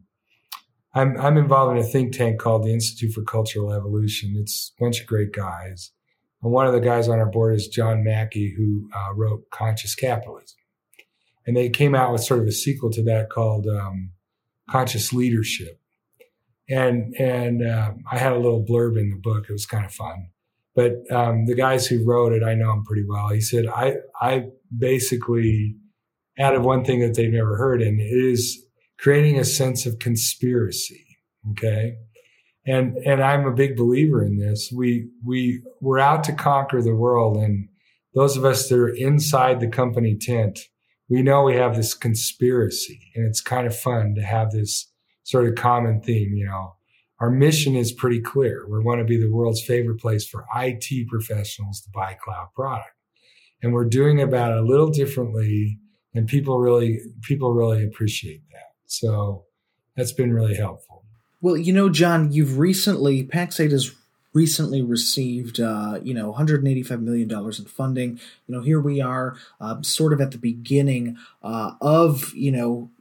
I'm, 0.93 1.19
I'm 1.19 1.37
involved 1.37 1.77
in 1.77 1.83
a 1.83 1.87
think 1.87 2.15
tank 2.15 2.39
called 2.39 2.63
the 2.63 2.73
Institute 2.73 3.13
for 3.13 3.23
Cultural 3.23 3.73
Evolution. 3.73 4.35
It's 4.37 4.71
a 4.77 4.83
bunch 4.83 5.01
of 5.01 5.07
great 5.07 5.31
guys. 5.31 5.91
And 6.41 6.51
one 6.51 6.67
of 6.67 6.73
the 6.73 6.79
guys 6.79 7.07
on 7.07 7.19
our 7.19 7.25
board 7.25 7.55
is 7.55 7.67
John 7.67 8.03
Mackey, 8.03 8.53
who 8.55 8.89
uh, 8.93 9.13
wrote 9.13 9.49
Conscious 9.49 9.95
Capitalism. 9.95 10.57
And 11.47 11.55
they 11.55 11.69
came 11.69 11.95
out 11.95 12.11
with 12.11 12.23
sort 12.23 12.41
of 12.41 12.47
a 12.47 12.51
sequel 12.51 12.89
to 12.91 13.03
that 13.03 13.29
called 13.29 13.67
um, 13.67 14.11
Conscious 14.69 15.13
Leadership 15.13 15.79
and 16.69 17.15
and 17.19 17.65
uh, 17.65 17.91
I 18.11 18.17
had 18.17 18.33
a 18.33 18.39
little 18.39 18.63
blurb 18.63 18.97
in 18.97 19.09
the 19.09 19.17
book. 19.17 19.45
It 19.49 19.53
was 19.53 19.65
kind 19.65 19.85
of 19.85 19.93
fun. 19.93 20.29
But 20.75 21.09
um, 21.09 21.45
the 21.45 21.55
guys 21.55 21.87
who 21.87 22.03
wrote 22.03 22.33
it, 22.33 22.43
I 22.43 22.53
know 22.53 22.67
them 22.67 22.83
pretty 22.83 23.05
well. 23.07 23.29
He 23.29 23.41
said, 23.41 23.67
I 23.67 23.97
I 24.19 24.47
basically 24.77 25.75
out 26.39 26.55
of 26.55 26.63
one 26.63 26.83
thing 26.83 26.99
that 26.99 27.15
they've 27.15 27.31
never 27.31 27.57
heard, 27.57 27.81
and 27.81 27.99
it 27.99 28.03
is 28.03 28.65
creating 28.97 29.39
a 29.39 29.45
sense 29.45 29.85
of 29.85 29.99
conspiracy. 29.99 31.05
Okay. 31.51 31.95
And, 32.65 32.97
and 32.97 33.21
I'm 33.21 33.45
a 33.45 33.53
big 33.53 33.77
believer 33.77 34.23
in 34.23 34.39
this. 34.39 34.71
We, 34.75 35.09
we, 35.23 35.61
we're 35.81 35.99
out 35.99 36.23
to 36.25 36.33
conquer 36.33 36.81
the 36.81 36.95
world. 36.95 37.38
And 37.38 37.69
those 38.15 38.38
of 38.38 38.45
us 38.45 38.69
that 38.69 38.79
are 38.79 38.89
inside 38.89 39.59
the 39.59 39.67
company 39.67 40.17
tent, 40.19 40.59
we 41.07 41.21
know 41.21 41.43
we 41.43 41.55
have 41.55 41.75
this 41.75 41.93
conspiracy 41.93 43.11
and 43.13 43.27
it's 43.27 43.41
kind 43.41 43.67
of 43.67 43.77
fun 43.77 44.15
to 44.15 44.23
have 44.23 44.51
this 44.51 44.91
sort 45.23 45.47
of 45.47 45.55
common 45.55 46.01
theme. 46.01 46.33
You 46.33 46.47
know, 46.47 46.75
our 47.19 47.29
mission 47.29 47.75
is 47.75 47.91
pretty 47.91 48.19
clear. 48.19 48.65
We 48.67 48.79
want 48.79 48.99
to 48.99 49.05
be 49.05 49.19
the 49.19 49.31
world's 49.31 49.63
favorite 49.63 49.99
place 49.99 50.27
for 50.27 50.45
IT 50.55 51.07
professionals 51.07 51.81
to 51.81 51.89
buy 51.93 52.17
cloud 52.19 52.47
product. 52.55 52.94
And 53.65 53.73
we're 53.73 53.86
doing 53.86 54.21
about 54.21 54.51
it 54.51 54.60
a 54.60 54.62
little 54.62 54.91
differently. 54.91 55.80
And 56.13 56.28
people 56.28 56.60
really, 56.60 56.99
people 57.23 57.51
really 57.51 57.84
appreciate 57.84 58.43
that. 58.51 58.75
So 58.86 59.45
that's 59.97 60.12
been 60.12 60.32
really 60.32 60.54
helpful. 60.54 61.04
Well, 61.41 61.58
you 61.58 61.73
know, 61.73 61.89
John, 61.89 62.32
you've 62.32 62.60
recently, 62.60 63.23
Pax8 63.23 63.71
has 63.71 63.91
recently 64.34 64.84
received, 64.84 65.60
uh, 65.60 65.99
you 66.04 66.13
know, 66.13 66.30
185 66.30 67.01
million 67.01 67.28
dollars 67.28 67.58
in 67.58 67.65
funding. 67.65 68.19
You 68.45 68.56
know, 68.56 68.62
here 68.62 68.80
we 68.80 69.01
are, 69.01 69.36
uh, 69.60 69.82
sort 69.82 70.13
of 70.13 70.21
at 70.21 70.30
the 70.30 70.38
beginning 70.38 71.17
uh, 71.41 71.71
of, 71.82 72.36
you 72.36 72.51
know, 72.51 72.91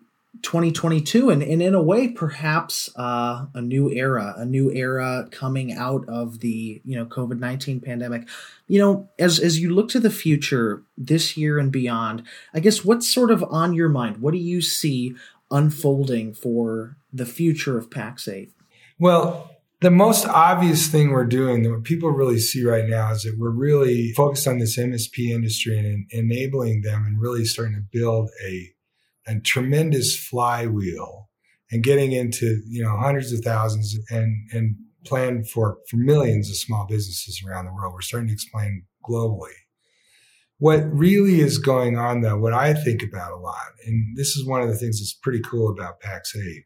2022 0.45 1.31
and, 1.31 1.43
and 1.43 1.63
in 1.63 1.75
a 1.75 1.83
way 1.83 2.07
perhaps 2.07 2.91
uh, 2.97 3.47
a 3.55 3.61
new 3.61 3.91
era 3.91 4.35
a 4.37 4.45
new 4.45 4.71
era 4.71 5.27
coming 5.31 5.73
out 5.73 6.07
of 6.09 6.41
the 6.41 6.81
you 6.85 6.95
know 6.95 7.07
covid-19 7.07 7.83
pandemic. 7.83 8.29
You 8.69 8.79
know 8.79 9.09
as 9.19 9.41
as 9.41 9.59
you 9.59 9.75
look 9.75 9.89
to 9.91 10.01
the 10.01 10.11
future 10.11 10.83
this 10.97 11.37
year 11.37 11.59
and 11.59 11.73
beyond 11.73 12.23
i 12.53 12.61
guess 12.61 12.85
what's 12.85 13.13
sort 13.13 13.31
of 13.31 13.43
on 13.51 13.75
your 13.75 13.89
mind? 13.89 14.19
What 14.19 14.33
do 14.33 14.39
you 14.39 14.61
see 14.61 15.15
unfolding 15.51 16.35
for 16.35 16.97
the 17.13 17.27
future 17.27 17.79
of 17.79 17.91
pax8 17.91 18.51
well 18.99 19.51
the 19.81 19.91
most 19.91 20.27
obvious 20.27 20.87
thing 20.89 21.11
we're 21.11 21.25
doing 21.25 21.63
that 21.63 21.85
people 21.85 22.11
really 22.11 22.39
see 22.39 22.65
right 22.65 22.89
now 22.89 23.13
is 23.13 23.23
that 23.23 23.37
we're 23.39 23.51
really 23.51 24.13
focused 24.13 24.47
on 24.47 24.59
this 24.59 24.79
msp 24.79 25.19
industry 25.19 25.79
and 25.79 26.07
enabling 26.11 26.83
them 26.83 27.05
and 27.07 27.21
really 27.21 27.45
starting 27.45 27.75
to 27.75 27.99
build 27.99 28.31
a 28.45 28.74
a 29.27 29.41
tremendous 29.41 30.17
flywheel 30.17 31.29
and 31.71 31.83
getting 31.83 32.13
into 32.13 32.61
you 32.67 32.83
know 32.83 32.97
hundreds 32.97 33.33
of 33.33 33.41
thousands 33.41 33.97
and 34.11 34.49
and 34.53 34.77
plan 35.05 35.45
for 35.45 35.79
for 35.89 35.97
millions 35.97 36.49
of 36.51 36.57
small 36.57 36.87
businesses 36.89 37.43
around 37.47 37.67
the 37.67 37.73
world. 37.73 37.93
We're 37.93 38.01
starting 38.01 38.29
to 38.29 38.35
explain 38.35 38.85
globally. 39.09 39.55
What 40.59 40.85
really 40.93 41.41
is 41.41 41.59
going 41.59 41.99
on 41.99 42.21
though, 42.21 42.39
what 42.39 42.53
I 42.53 42.75
think 42.75 43.03
about 43.03 43.33
a 43.33 43.37
lot, 43.37 43.73
and 43.87 44.17
this 44.17 44.37
is 44.37 44.47
one 44.47 44.63
of 44.63 44.69
the 44.69 44.77
things 44.77 45.01
that's 45.01 45.13
pretty 45.13 45.41
cool 45.41 45.71
about 45.71 46.01
Pax8. 46.01 46.63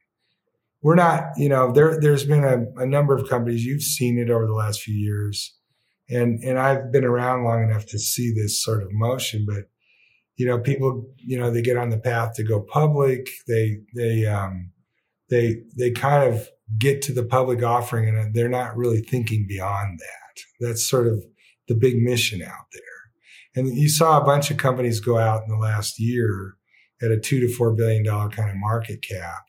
We're 0.83 0.95
not, 0.95 1.25
you 1.37 1.49
know, 1.49 1.73
there 1.73 1.99
there's 2.01 2.25
been 2.25 2.45
a, 2.45 2.81
a 2.81 2.87
number 2.87 3.17
of 3.17 3.29
companies, 3.29 3.65
you've 3.65 3.83
seen 3.83 4.19
it 4.19 4.31
over 4.31 4.47
the 4.47 4.55
last 4.55 4.83
few 4.83 4.95
years. 4.95 5.55
And 6.09 6.43
and 6.45 6.59
I've 6.59 6.93
been 6.93 7.05
around 7.05 7.45
long 7.45 7.65
enough 7.65 7.87
to 7.87 7.99
see 7.99 8.33
this 8.33 8.63
sort 8.63 8.83
of 8.83 8.93
motion, 8.93 9.45
but 9.47 9.65
you 10.39 10.47
know, 10.47 10.59
people, 10.59 11.05
you 11.19 11.39
know, 11.39 11.51
they 11.51 11.61
get 11.61 11.77
on 11.77 11.91
the 11.91 11.99
path 11.99 12.35
to 12.37 12.45
go 12.45 12.61
public. 12.61 13.29
They, 13.49 13.79
they, 13.95 14.25
um, 14.25 14.71
they, 15.29 15.63
they 15.77 15.91
kind 15.91 16.33
of 16.33 16.49
get 16.79 17.03
to 17.03 17.13
the 17.13 17.25
public 17.25 17.63
offering 17.63 18.09
and 18.09 18.33
they're 18.33 18.49
not 18.49 18.77
really 18.77 19.01
thinking 19.01 19.47
beyond 19.49 19.99
that. 19.99 20.43
That's 20.67 20.89
sort 20.89 21.09
of 21.09 21.25
the 21.67 21.75
big 21.75 22.01
mission 22.01 22.41
out 22.41 22.67
there. 22.73 22.83
And 23.57 23.77
you 23.77 23.89
saw 23.89 24.17
a 24.17 24.25
bunch 24.25 24.51
of 24.53 24.59
companies 24.59 25.01
go 25.01 25.19
out 25.19 25.43
in 25.43 25.49
the 25.49 25.59
last 25.59 25.99
year 25.99 26.55
at 27.03 27.11
a 27.11 27.19
two 27.19 27.41
to 27.41 27.53
four 27.53 27.75
billion 27.75 28.05
dollar 28.05 28.29
kind 28.29 28.49
of 28.49 28.57
market 28.57 29.03
cap. 29.03 29.45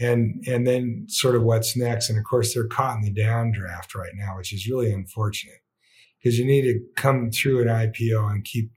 And, 0.00 0.42
and 0.48 0.66
then 0.66 1.04
sort 1.08 1.36
of 1.36 1.42
what's 1.42 1.76
next. 1.76 2.08
And 2.08 2.18
of 2.18 2.24
course, 2.24 2.54
they're 2.54 2.66
caught 2.66 2.96
in 2.96 3.02
the 3.02 3.20
downdraft 3.20 3.94
right 3.94 4.12
now, 4.14 4.38
which 4.38 4.52
is 4.52 4.66
really 4.66 4.90
unfortunate 4.90 5.60
because 6.18 6.38
you 6.38 6.46
need 6.46 6.62
to 6.62 6.80
come 6.96 7.30
through 7.30 7.60
an 7.60 7.68
IPO 7.68 8.30
and 8.30 8.44
keep 8.44 8.70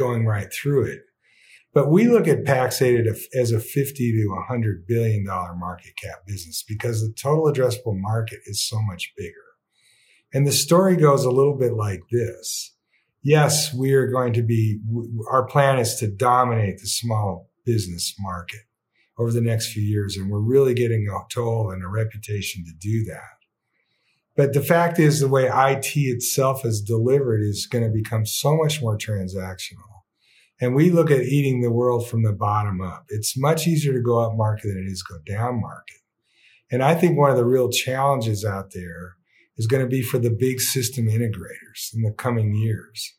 going 0.00 0.26
right 0.26 0.52
through 0.52 0.86
it. 0.86 1.02
But 1.72 1.90
we 1.90 2.08
look 2.08 2.26
at 2.26 2.44
Pax8 2.44 3.06
as 3.34 3.52
a 3.52 3.60
50 3.60 4.12
to 4.12 4.28
100 4.28 4.86
billion 4.88 5.24
dollar 5.24 5.54
market 5.54 5.92
cap 6.02 6.26
business 6.26 6.64
because 6.66 7.00
the 7.00 7.14
total 7.14 7.44
addressable 7.44 7.96
market 7.96 8.40
is 8.46 8.66
so 8.66 8.80
much 8.82 9.12
bigger. 9.16 9.34
And 10.34 10.46
the 10.46 10.52
story 10.52 10.96
goes 10.96 11.24
a 11.24 11.30
little 11.30 11.56
bit 11.56 11.74
like 11.74 12.00
this. 12.10 12.74
Yes, 13.22 13.72
we 13.74 13.92
are 13.92 14.08
going 14.08 14.32
to 14.32 14.42
be, 14.42 14.80
our 15.30 15.46
plan 15.46 15.78
is 15.78 15.96
to 15.96 16.08
dominate 16.08 16.78
the 16.78 16.86
small 16.86 17.50
business 17.64 18.14
market 18.18 18.62
over 19.18 19.30
the 19.30 19.42
next 19.42 19.72
few 19.72 19.82
years. 19.82 20.16
And 20.16 20.30
we're 20.30 20.40
really 20.40 20.74
getting 20.74 21.06
a 21.08 21.32
toll 21.32 21.70
and 21.70 21.84
a 21.84 21.88
reputation 21.88 22.64
to 22.64 22.72
do 22.80 23.04
that. 23.04 23.39
But 24.40 24.54
the 24.54 24.62
fact 24.62 24.98
is, 24.98 25.20
the 25.20 25.28
way 25.28 25.50
IT 25.52 25.94
itself 25.94 26.64
is 26.64 26.80
delivered 26.80 27.42
is 27.42 27.66
going 27.66 27.84
to 27.84 27.90
become 27.90 28.24
so 28.24 28.56
much 28.56 28.80
more 28.80 28.96
transactional. 28.96 30.00
And 30.58 30.74
we 30.74 30.90
look 30.90 31.10
at 31.10 31.24
eating 31.24 31.60
the 31.60 31.70
world 31.70 32.08
from 32.08 32.22
the 32.22 32.32
bottom 32.32 32.80
up. 32.80 33.04
It's 33.10 33.36
much 33.36 33.66
easier 33.66 33.92
to 33.92 34.00
go 34.00 34.20
up 34.20 34.38
market 34.38 34.68
than 34.68 34.78
it 34.78 34.90
is 34.90 35.02
go 35.02 35.18
down 35.26 35.60
market. 35.60 35.98
And 36.70 36.82
I 36.82 36.94
think 36.94 37.18
one 37.18 37.30
of 37.30 37.36
the 37.36 37.44
real 37.44 37.68
challenges 37.68 38.42
out 38.42 38.72
there 38.72 39.16
is 39.58 39.66
going 39.66 39.82
to 39.82 39.90
be 39.90 40.00
for 40.00 40.16
the 40.18 40.30
big 40.30 40.62
system 40.62 41.04
integrators 41.04 41.92
in 41.92 42.00
the 42.00 42.10
coming 42.10 42.54
years. 42.54 43.12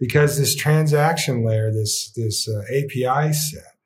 Because 0.00 0.38
this 0.38 0.56
transaction 0.56 1.46
layer, 1.46 1.70
this, 1.70 2.10
this 2.16 2.48
uh, 2.48 2.62
API 2.62 3.32
set 3.32 3.76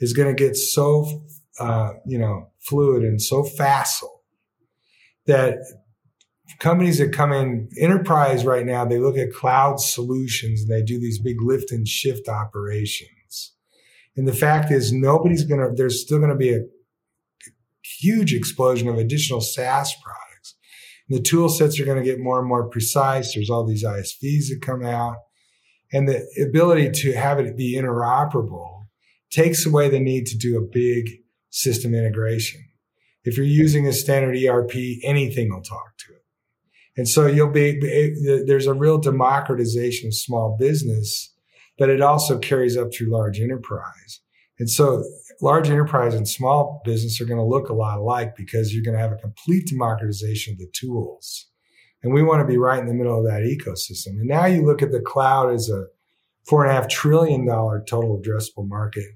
is 0.00 0.12
going 0.12 0.34
to 0.34 0.44
get 0.44 0.56
so, 0.56 1.22
uh, 1.60 1.92
you 2.04 2.18
know, 2.18 2.50
fluid 2.58 3.04
and 3.04 3.22
so 3.22 3.44
facile 3.44 4.24
that 5.26 5.58
companies 6.58 6.98
that 6.98 7.12
come 7.12 7.32
in 7.32 7.68
enterprise 7.78 8.44
right 8.44 8.66
now, 8.66 8.84
they 8.84 8.98
look 8.98 9.16
at 9.16 9.32
cloud 9.32 9.80
solutions 9.80 10.62
and 10.62 10.70
they 10.70 10.82
do 10.82 10.98
these 10.98 11.18
big 11.18 11.40
lift 11.40 11.70
and 11.70 11.88
shift 11.88 12.28
operations. 12.28 13.52
And 14.16 14.28
the 14.28 14.32
fact 14.32 14.70
is 14.70 14.92
nobody's 14.92 15.44
going 15.44 15.60
to, 15.60 15.74
there's 15.74 16.02
still 16.02 16.18
going 16.18 16.30
to 16.30 16.36
be 16.36 16.54
a 16.54 16.64
huge 17.82 18.32
explosion 18.32 18.88
of 18.88 18.98
additional 18.98 19.40
SaaS 19.40 19.94
products. 20.02 20.54
And 21.08 21.18
the 21.18 21.22
tool 21.22 21.48
sets 21.48 21.80
are 21.80 21.84
going 21.84 22.02
to 22.02 22.08
get 22.08 22.20
more 22.20 22.38
and 22.38 22.48
more 22.48 22.68
precise. 22.68 23.34
There's 23.34 23.50
all 23.50 23.66
these 23.66 23.84
ISVs 23.84 24.48
that 24.48 24.60
come 24.62 24.84
out 24.84 25.16
and 25.92 26.08
the 26.08 26.26
ability 26.42 26.90
to 26.90 27.12
have 27.12 27.38
it 27.38 27.56
be 27.56 27.76
interoperable 27.76 28.86
takes 29.30 29.66
away 29.66 29.88
the 29.88 30.00
need 30.00 30.26
to 30.26 30.36
do 30.36 30.58
a 30.58 30.60
big 30.60 31.08
system 31.50 31.94
integration. 31.94 32.64
If 33.24 33.36
you're 33.36 33.46
using 33.46 33.86
a 33.86 33.92
standard 33.92 34.36
ERP, 34.36 34.74
anything 35.02 35.50
will 35.50 35.62
talk 35.62 35.96
to. 35.98 36.13
And 36.96 37.08
so 37.08 37.26
you'll 37.26 37.50
be, 37.50 37.78
there's 38.46 38.66
a 38.66 38.74
real 38.74 38.98
democratization 38.98 40.08
of 40.08 40.14
small 40.14 40.56
business, 40.58 41.32
but 41.78 41.90
it 41.90 42.00
also 42.00 42.38
carries 42.38 42.76
up 42.76 42.94
through 42.94 43.10
large 43.10 43.40
enterprise. 43.40 44.20
And 44.58 44.70
so 44.70 45.02
large 45.40 45.68
enterprise 45.68 46.14
and 46.14 46.28
small 46.28 46.80
business 46.84 47.20
are 47.20 47.24
going 47.24 47.38
to 47.38 47.44
look 47.44 47.68
a 47.68 47.74
lot 47.74 47.98
alike 47.98 48.36
because 48.36 48.72
you're 48.72 48.84
going 48.84 48.96
to 48.96 49.02
have 49.02 49.12
a 49.12 49.16
complete 49.16 49.66
democratization 49.66 50.52
of 50.52 50.58
the 50.58 50.70
tools. 50.72 51.48
And 52.02 52.14
we 52.14 52.22
want 52.22 52.40
to 52.40 52.46
be 52.46 52.58
right 52.58 52.78
in 52.78 52.86
the 52.86 52.94
middle 52.94 53.18
of 53.18 53.24
that 53.24 53.42
ecosystem. 53.42 54.20
And 54.20 54.28
now 54.28 54.46
you 54.46 54.64
look 54.64 54.82
at 54.82 54.92
the 54.92 55.00
cloud 55.00 55.52
as 55.52 55.68
a 55.68 55.86
four 56.46 56.62
and 56.62 56.70
a 56.70 56.74
half 56.74 56.88
trillion 56.88 57.46
dollar 57.46 57.82
total 57.88 58.20
addressable 58.20 58.68
market. 58.68 59.06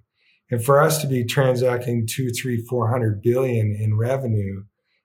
And 0.50 0.64
for 0.64 0.80
us 0.80 1.00
to 1.02 1.06
be 1.06 1.24
transacting 1.24 2.08
two, 2.08 2.30
three, 2.30 2.64
four 2.68 2.90
hundred 2.90 3.22
billion 3.22 3.76
in 3.78 3.96
revenue 3.96 4.64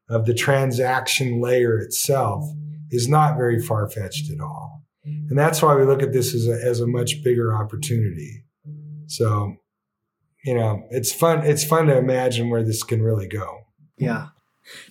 of 0.10 0.26
the 0.26 0.34
transaction 0.34 1.42
layer 1.42 1.78
itself 1.78 2.46
is 2.94 3.08
not 3.08 3.36
very 3.36 3.62
far 3.62 3.90
fetched 3.90 4.32
at 4.32 4.40
all. 4.40 4.84
And 5.06 5.38
that's 5.38 5.62
why 5.62 5.76
we 5.76 5.84
look 5.84 6.02
at 6.02 6.14
this 6.14 6.34
as 6.34 6.48
a, 6.48 6.54
as 6.54 6.80
a 6.80 6.88
much 6.88 7.24
bigger 7.24 7.54
opportunity. 7.54 8.46
So, 9.08 9.58
you 10.46 10.54
know, 10.54 10.88
it's 10.92 11.12
fun. 11.12 11.46
It's 11.46 11.64
fun 11.64 11.88
to 11.88 11.98
imagine 11.98 12.50
where 12.50 12.64
this 12.64 12.84
can 12.84 13.02
really 13.02 13.28
go. 13.28 13.66
Yeah. 13.98 14.28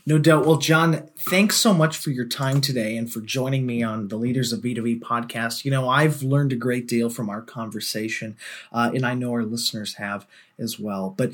No 0.04 0.18
doubt. 0.18 0.44
Well, 0.44 0.58
John, 0.58 1.08
thanks 1.18 1.56
so 1.56 1.72
much 1.72 1.96
for 1.96 2.10
your 2.10 2.26
time 2.26 2.60
today 2.60 2.94
and 2.96 3.10
for 3.10 3.22
joining 3.22 3.64
me 3.64 3.82
on 3.82 4.08
the 4.08 4.16
Leaders 4.16 4.52
of 4.52 4.60
B2B 4.60 5.00
podcast. 5.00 5.64
You 5.64 5.70
know, 5.70 5.88
I've 5.88 6.22
learned 6.22 6.52
a 6.52 6.56
great 6.56 6.86
deal 6.86 7.08
from 7.08 7.30
our 7.30 7.40
conversation, 7.40 8.36
uh, 8.70 8.90
and 8.94 9.06
I 9.06 9.14
know 9.14 9.32
our 9.32 9.44
listeners 9.44 9.94
have 9.94 10.26
as 10.58 10.78
well. 10.78 11.14
But 11.16 11.32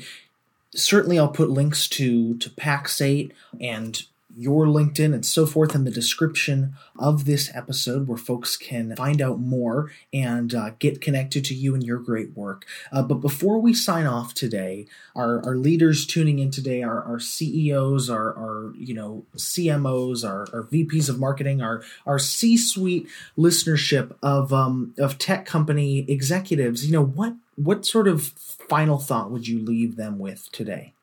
certainly, 0.73 1.19
I'll 1.19 1.27
put 1.27 1.49
links 1.49 1.89
to 1.89 2.37
to 2.37 2.49
Pax8 2.49 3.31
and 3.59 4.03
your 4.35 4.65
LinkedIn 4.65 5.13
and 5.13 5.25
so 5.25 5.45
forth 5.45 5.73
in 5.73 5.83
the 5.83 5.91
description 5.91 6.73
of 6.97 7.25
this 7.25 7.49
episode 7.55 8.07
where 8.07 8.17
folks 8.17 8.55
can 8.55 8.95
find 8.95 9.21
out 9.21 9.39
more 9.39 9.91
and 10.13 10.53
uh, 10.53 10.71
get 10.79 11.01
connected 11.01 11.43
to 11.45 11.55
you 11.55 11.73
and 11.73 11.83
your 11.83 11.97
great 11.97 12.35
work. 12.37 12.65
Uh, 12.91 13.01
but 13.01 13.15
before 13.15 13.59
we 13.59 13.73
sign 13.73 14.05
off 14.05 14.33
today, 14.33 14.85
our, 15.15 15.43
our 15.45 15.55
leaders 15.55 16.05
tuning 16.05 16.39
in 16.39 16.51
today, 16.51 16.83
our, 16.83 17.03
our 17.03 17.19
CEOs, 17.19 18.09
our, 18.09 18.33
our 18.35 18.73
you 18.77 18.93
know 18.93 19.25
CMOs, 19.35 20.27
our, 20.27 20.41
our 20.53 20.63
VPs 20.63 21.09
of 21.09 21.19
marketing, 21.19 21.61
our 21.61 21.83
our 22.05 22.19
C-suite 22.19 23.07
listenership 23.37 24.15
of 24.21 24.53
um, 24.53 24.93
of 24.97 25.17
tech 25.17 25.45
company 25.45 26.05
executives, 26.07 26.85
you 26.85 26.91
know 26.91 27.05
what 27.05 27.35
what 27.55 27.85
sort 27.85 28.07
of 28.07 28.23
final 28.23 28.99
thought 28.99 29.31
would 29.31 29.47
you 29.47 29.59
leave 29.59 29.95
them 29.95 30.19
with 30.19 30.49
today? 30.51 30.93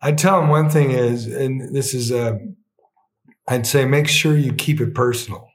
I 0.00 0.10
tell 0.10 0.40
them 0.40 0.50
one 0.50 0.68
thing 0.68 0.90
is, 0.90 1.26
and 1.26 1.74
this 1.74 1.94
is 1.94 2.10
a 2.10 2.40
I'd 3.48 3.66
say 3.66 3.84
make 3.84 4.08
sure 4.08 4.36
you 4.36 4.52
keep 4.52 4.80
it 4.80 4.94
personal. 4.94 5.48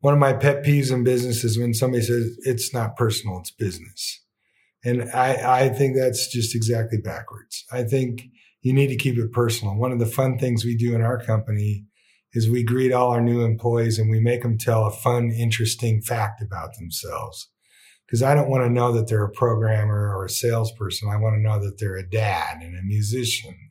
One 0.00 0.14
of 0.14 0.20
my 0.20 0.32
pet 0.32 0.64
peeves 0.64 0.92
in 0.92 1.04
business 1.04 1.44
is 1.44 1.58
when 1.58 1.74
somebody 1.74 2.02
says 2.02 2.36
it's 2.44 2.72
not 2.72 2.96
personal, 2.96 3.38
it's 3.38 3.50
business. 3.50 4.22
And 4.84 5.10
I, 5.12 5.64
I 5.64 5.68
think 5.68 5.94
that's 5.94 6.28
just 6.28 6.54
exactly 6.54 6.98
backwards. 6.98 7.64
I 7.70 7.82
think 7.82 8.24
you 8.62 8.72
need 8.72 8.88
to 8.88 8.96
keep 8.96 9.18
it 9.18 9.32
personal. 9.32 9.76
One 9.76 9.92
of 9.92 9.98
the 9.98 10.06
fun 10.06 10.38
things 10.38 10.64
we 10.64 10.76
do 10.76 10.94
in 10.94 11.02
our 11.02 11.22
company 11.22 11.84
is 12.32 12.48
we 12.48 12.62
greet 12.62 12.92
all 12.92 13.10
our 13.10 13.20
new 13.20 13.42
employees 13.42 13.98
and 13.98 14.10
we 14.10 14.20
make 14.20 14.42
them 14.42 14.56
tell 14.56 14.86
a 14.86 14.90
fun, 14.90 15.30
interesting 15.30 16.00
fact 16.00 16.40
about 16.42 16.76
themselves. 16.78 17.50
Because 18.06 18.22
I 18.22 18.34
don't 18.34 18.48
want 18.48 18.64
to 18.64 18.70
know 18.70 18.92
that 18.92 19.08
they're 19.08 19.24
a 19.24 19.30
programmer 19.30 20.16
or 20.16 20.24
a 20.24 20.30
salesperson. 20.30 21.10
I 21.10 21.16
want 21.16 21.36
to 21.36 21.40
know 21.40 21.60
that 21.60 21.78
they're 21.78 21.96
a 21.96 22.08
dad 22.08 22.58
and 22.62 22.76
a 22.76 22.82
musician 22.82 23.69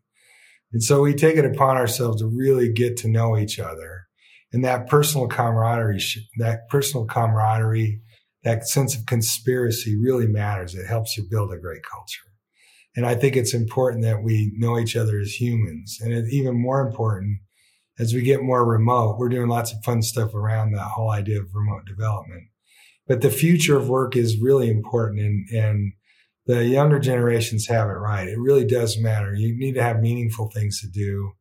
and 0.71 0.83
so 0.83 1.01
we 1.01 1.13
take 1.13 1.37
it 1.37 1.45
upon 1.45 1.77
ourselves 1.77 2.21
to 2.21 2.27
really 2.27 2.71
get 2.71 2.97
to 2.97 3.07
know 3.07 3.37
each 3.37 3.59
other. 3.59 4.07
And 4.51 4.63
that 4.63 4.87
personal 4.87 5.27
camaraderie, 5.27 6.01
that 6.37 6.69
personal 6.69 7.05
camaraderie, 7.05 8.01
that 8.43 8.67
sense 8.67 8.95
of 8.95 9.05
conspiracy 9.05 9.97
really 9.97 10.27
matters. 10.27 10.75
It 10.75 10.87
helps 10.87 11.17
you 11.17 11.23
build 11.29 11.51
a 11.51 11.57
great 11.57 11.83
culture. 11.83 12.21
And 12.95 13.05
I 13.05 13.15
think 13.15 13.35
it's 13.35 13.53
important 13.53 14.03
that 14.03 14.23
we 14.23 14.51
know 14.55 14.79
each 14.79 14.95
other 14.95 15.19
as 15.19 15.39
humans. 15.39 15.99
And 16.01 16.13
it's 16.13 16.33
even 16.33 16.59
more 16.59 16.81
important 16.81 17.39
as 17.99 18.13
we 18.13 18.21
get 18.21 18.41
more 18.41 18.65
remote. 18.65 19.17
We're 19.17 19.29
doing 19.29 19.49
lots 19.49 19.71
of 19.71 19.83
fun 19.83 20.01
stuff 20.01 20.33
around 20.33 20.71
that 20.71 20.91
whole 20.95 21.11
idea 21.11 21.39
of 21.39 21.53
remote 21.53 21.85
development. 21.85 22.43
But 23.07 23.21
the 23.21 23.29
future 23.29 23.77
of 23.77 23.89
work 23.89 24.15
is 24.15 24.41
really 24.41 24.69
important. 24.69 25.19
And, 25.19 25.49
and 25.49 25.93
the 26.49 26.65
younger 26.65 26.97
generations 26.97 27.67
have 27.67 27.89
it 27.89 27.93
right. 27.93 28.27
It 28.27 28.39
really 28.39 28.65
does 28.65 28.97
matter. 28.97 29.35
You 29.35 29.55
need 29.55 29.75
to 29.75 29.83
have 29.83 30.01
meaningful 30.01 30.49
things 30.49 30.81
to 30.81 30.87
do. 30.87 31.33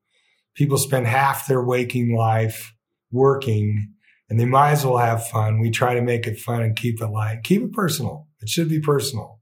People 0.55 0.77
spend 0.77 1.07
half 1.07 1.47
their 1.47 1.65
waking 1.65 2.15
life 2.15 2.75
working 3.11 3.95
and 4.29 4.39
they 4.39 4.45
might 4.45 4.73
as 4.73 4.85
well 4.85 4.99
have 4.99 5.27
fun. 5.27 5.61
We 5.61 5.71
try 5.71 5.95
to 5.95 6.03
make 6.03 6.27
it 6.27 6.39
fun 6.39 6.61
and 6.61 6.77
keep 6.77 7.01
it 7.01 7.07
light. 7.07 7.43
Keep 7.43 7.63
it 7.63 7.73
personal. 7.73 8.29
It 8.43 8.51
should 8.51 8.69
be 8.69 8.81
personal. 8.81 9.41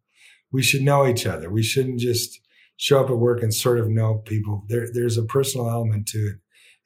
We 0.52 0.62
should 0.62 0.82
know 0.82 1.04
each 1.04 1.26
other. 1.26 1.50
We 1.50 1.64
shouldn't 1.64 1.98
just 1.98 2.38
show 2.76 3.00
up 3.00 3.10
at 3.10 3.18
work 3.18 3.42
and 3.42 3.52
sort 3.52 3.80
of 3.80 3.88
know 3.88 4.18
people. 4.18 4.62
There, 4.68 4.86
there's 4.92 5.18
a 5.18 5.24
personal 5.24 5.68
element 5.68 6.06
to 6.10 6.18
it. 6.18 6.36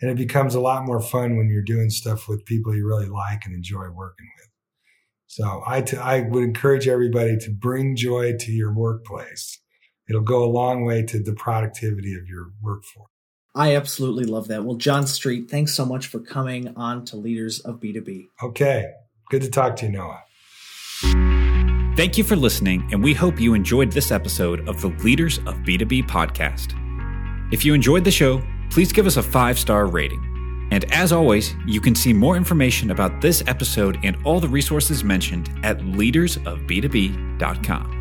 And 0.01 0.11
it 0.11 0.17
becomes 0.17 0.55
a 0.55 0.61
lot 0.61 0.87
more 0.87 1.03
fun 1.03 1.37
when 1.37 1.51
you're 1.51 1.61
doing 1.61 1.91
stuff 1.91 2.31
with 2.31 2.47
people 2.47 2.75
you 2.75 2.87
really 2.87 3.11
like 3.11 3.43
and 3.45 3.55
enjoy 3.55 3.91
working 3.91 4.31
with. 4.39 4.50
So 5.31 5.63
I, 5.65 5.81
t- 5.83 5.97
I 5.97 6.23
would 6.23 6.43
encourage 6.43 6.89
everybody 6.89 7.39
to 7.39 7.51
bring 7.53 7.95
joy 7.95 8.37
to 8.37 8.51
your 8.51 8.75
workplace. 8.75 9.61
It'll 10.09 10.23
go 10.23 10.43
a 10.43 10.51
long 10.51 10.85
way 10.85 11.05
to 11.05 11.23
the 11.23 11.35
productivity 11.35 12.15
of 12.15 12.27
your 12.27 12.51
workforce. 12.61 13.13
I 13.55 13.77
absolutely 13.77 14.25
love 14.25 14.49
that. 14.49 14.65
Well, 14.65 14.75
John 14.75 15.07
Street, 15.07 15.49
thanks 15.49 15.73
so 15.73 15.87
much 15.87 16.09
for 16.09 16.19
coming 16.19 16.75
on 16.75 17.05
to 17.07 17.17
Leaders 17.17 17.61
of 17.61 17.79
B2B. 17.79 18.25
Okay. 18.43 18.91
Good 19.31 19.43
to 19.43 19.51
talk 19.51 19.77
to 19.77 19.87
you, 19.87 19.93
Noah. 19.93 20.25
Thank 21.97 22.19
you 22.19 22.25
for 22.25 22.35
listening, 22.35 22.89
and 22.91 23.01
we 23.01 23.15
hope 23.15 23.41
you 23.41 23.55
enjoyed 23.55 23.93
this 23.93 24.11
episode 24.11 24.69
of 24.69 24.81
the 24.81 24.89
Leaders 25.05 25.39
of 25.39 25.55
B2B 25.59 26.09
podcast. 26.09 26.75
If 27.53 27.65
you 27.65 27.73
enjoyed 27.73 28.03
the 28.03 28.11
show, 28.11 28.43
please 28.71 28.91
give 28.93 29.07
us 29.07 29.17
a 29.17 29.23
five 29.23 29.61
star 29.61 29.87
rating. 29.87 30.30
And 30.71 30.91
as 30.93 31.13
always, 31.13 31.55
you 31.67 31.81
can 31.81 31.95
see 31.95 32.13
more 32.13 32.37
information 32.37 32.91
about 32.91 33.21
this 33.21 33.45
episode 33.47 34.01
and 34.03 34.17
all 34.25 34.41
the 34.41 34.49
resources 34.49 35.05
mentioned 35.05 35.49
at 35.63 35.79
leadersofb2b.com. 35.79 38.00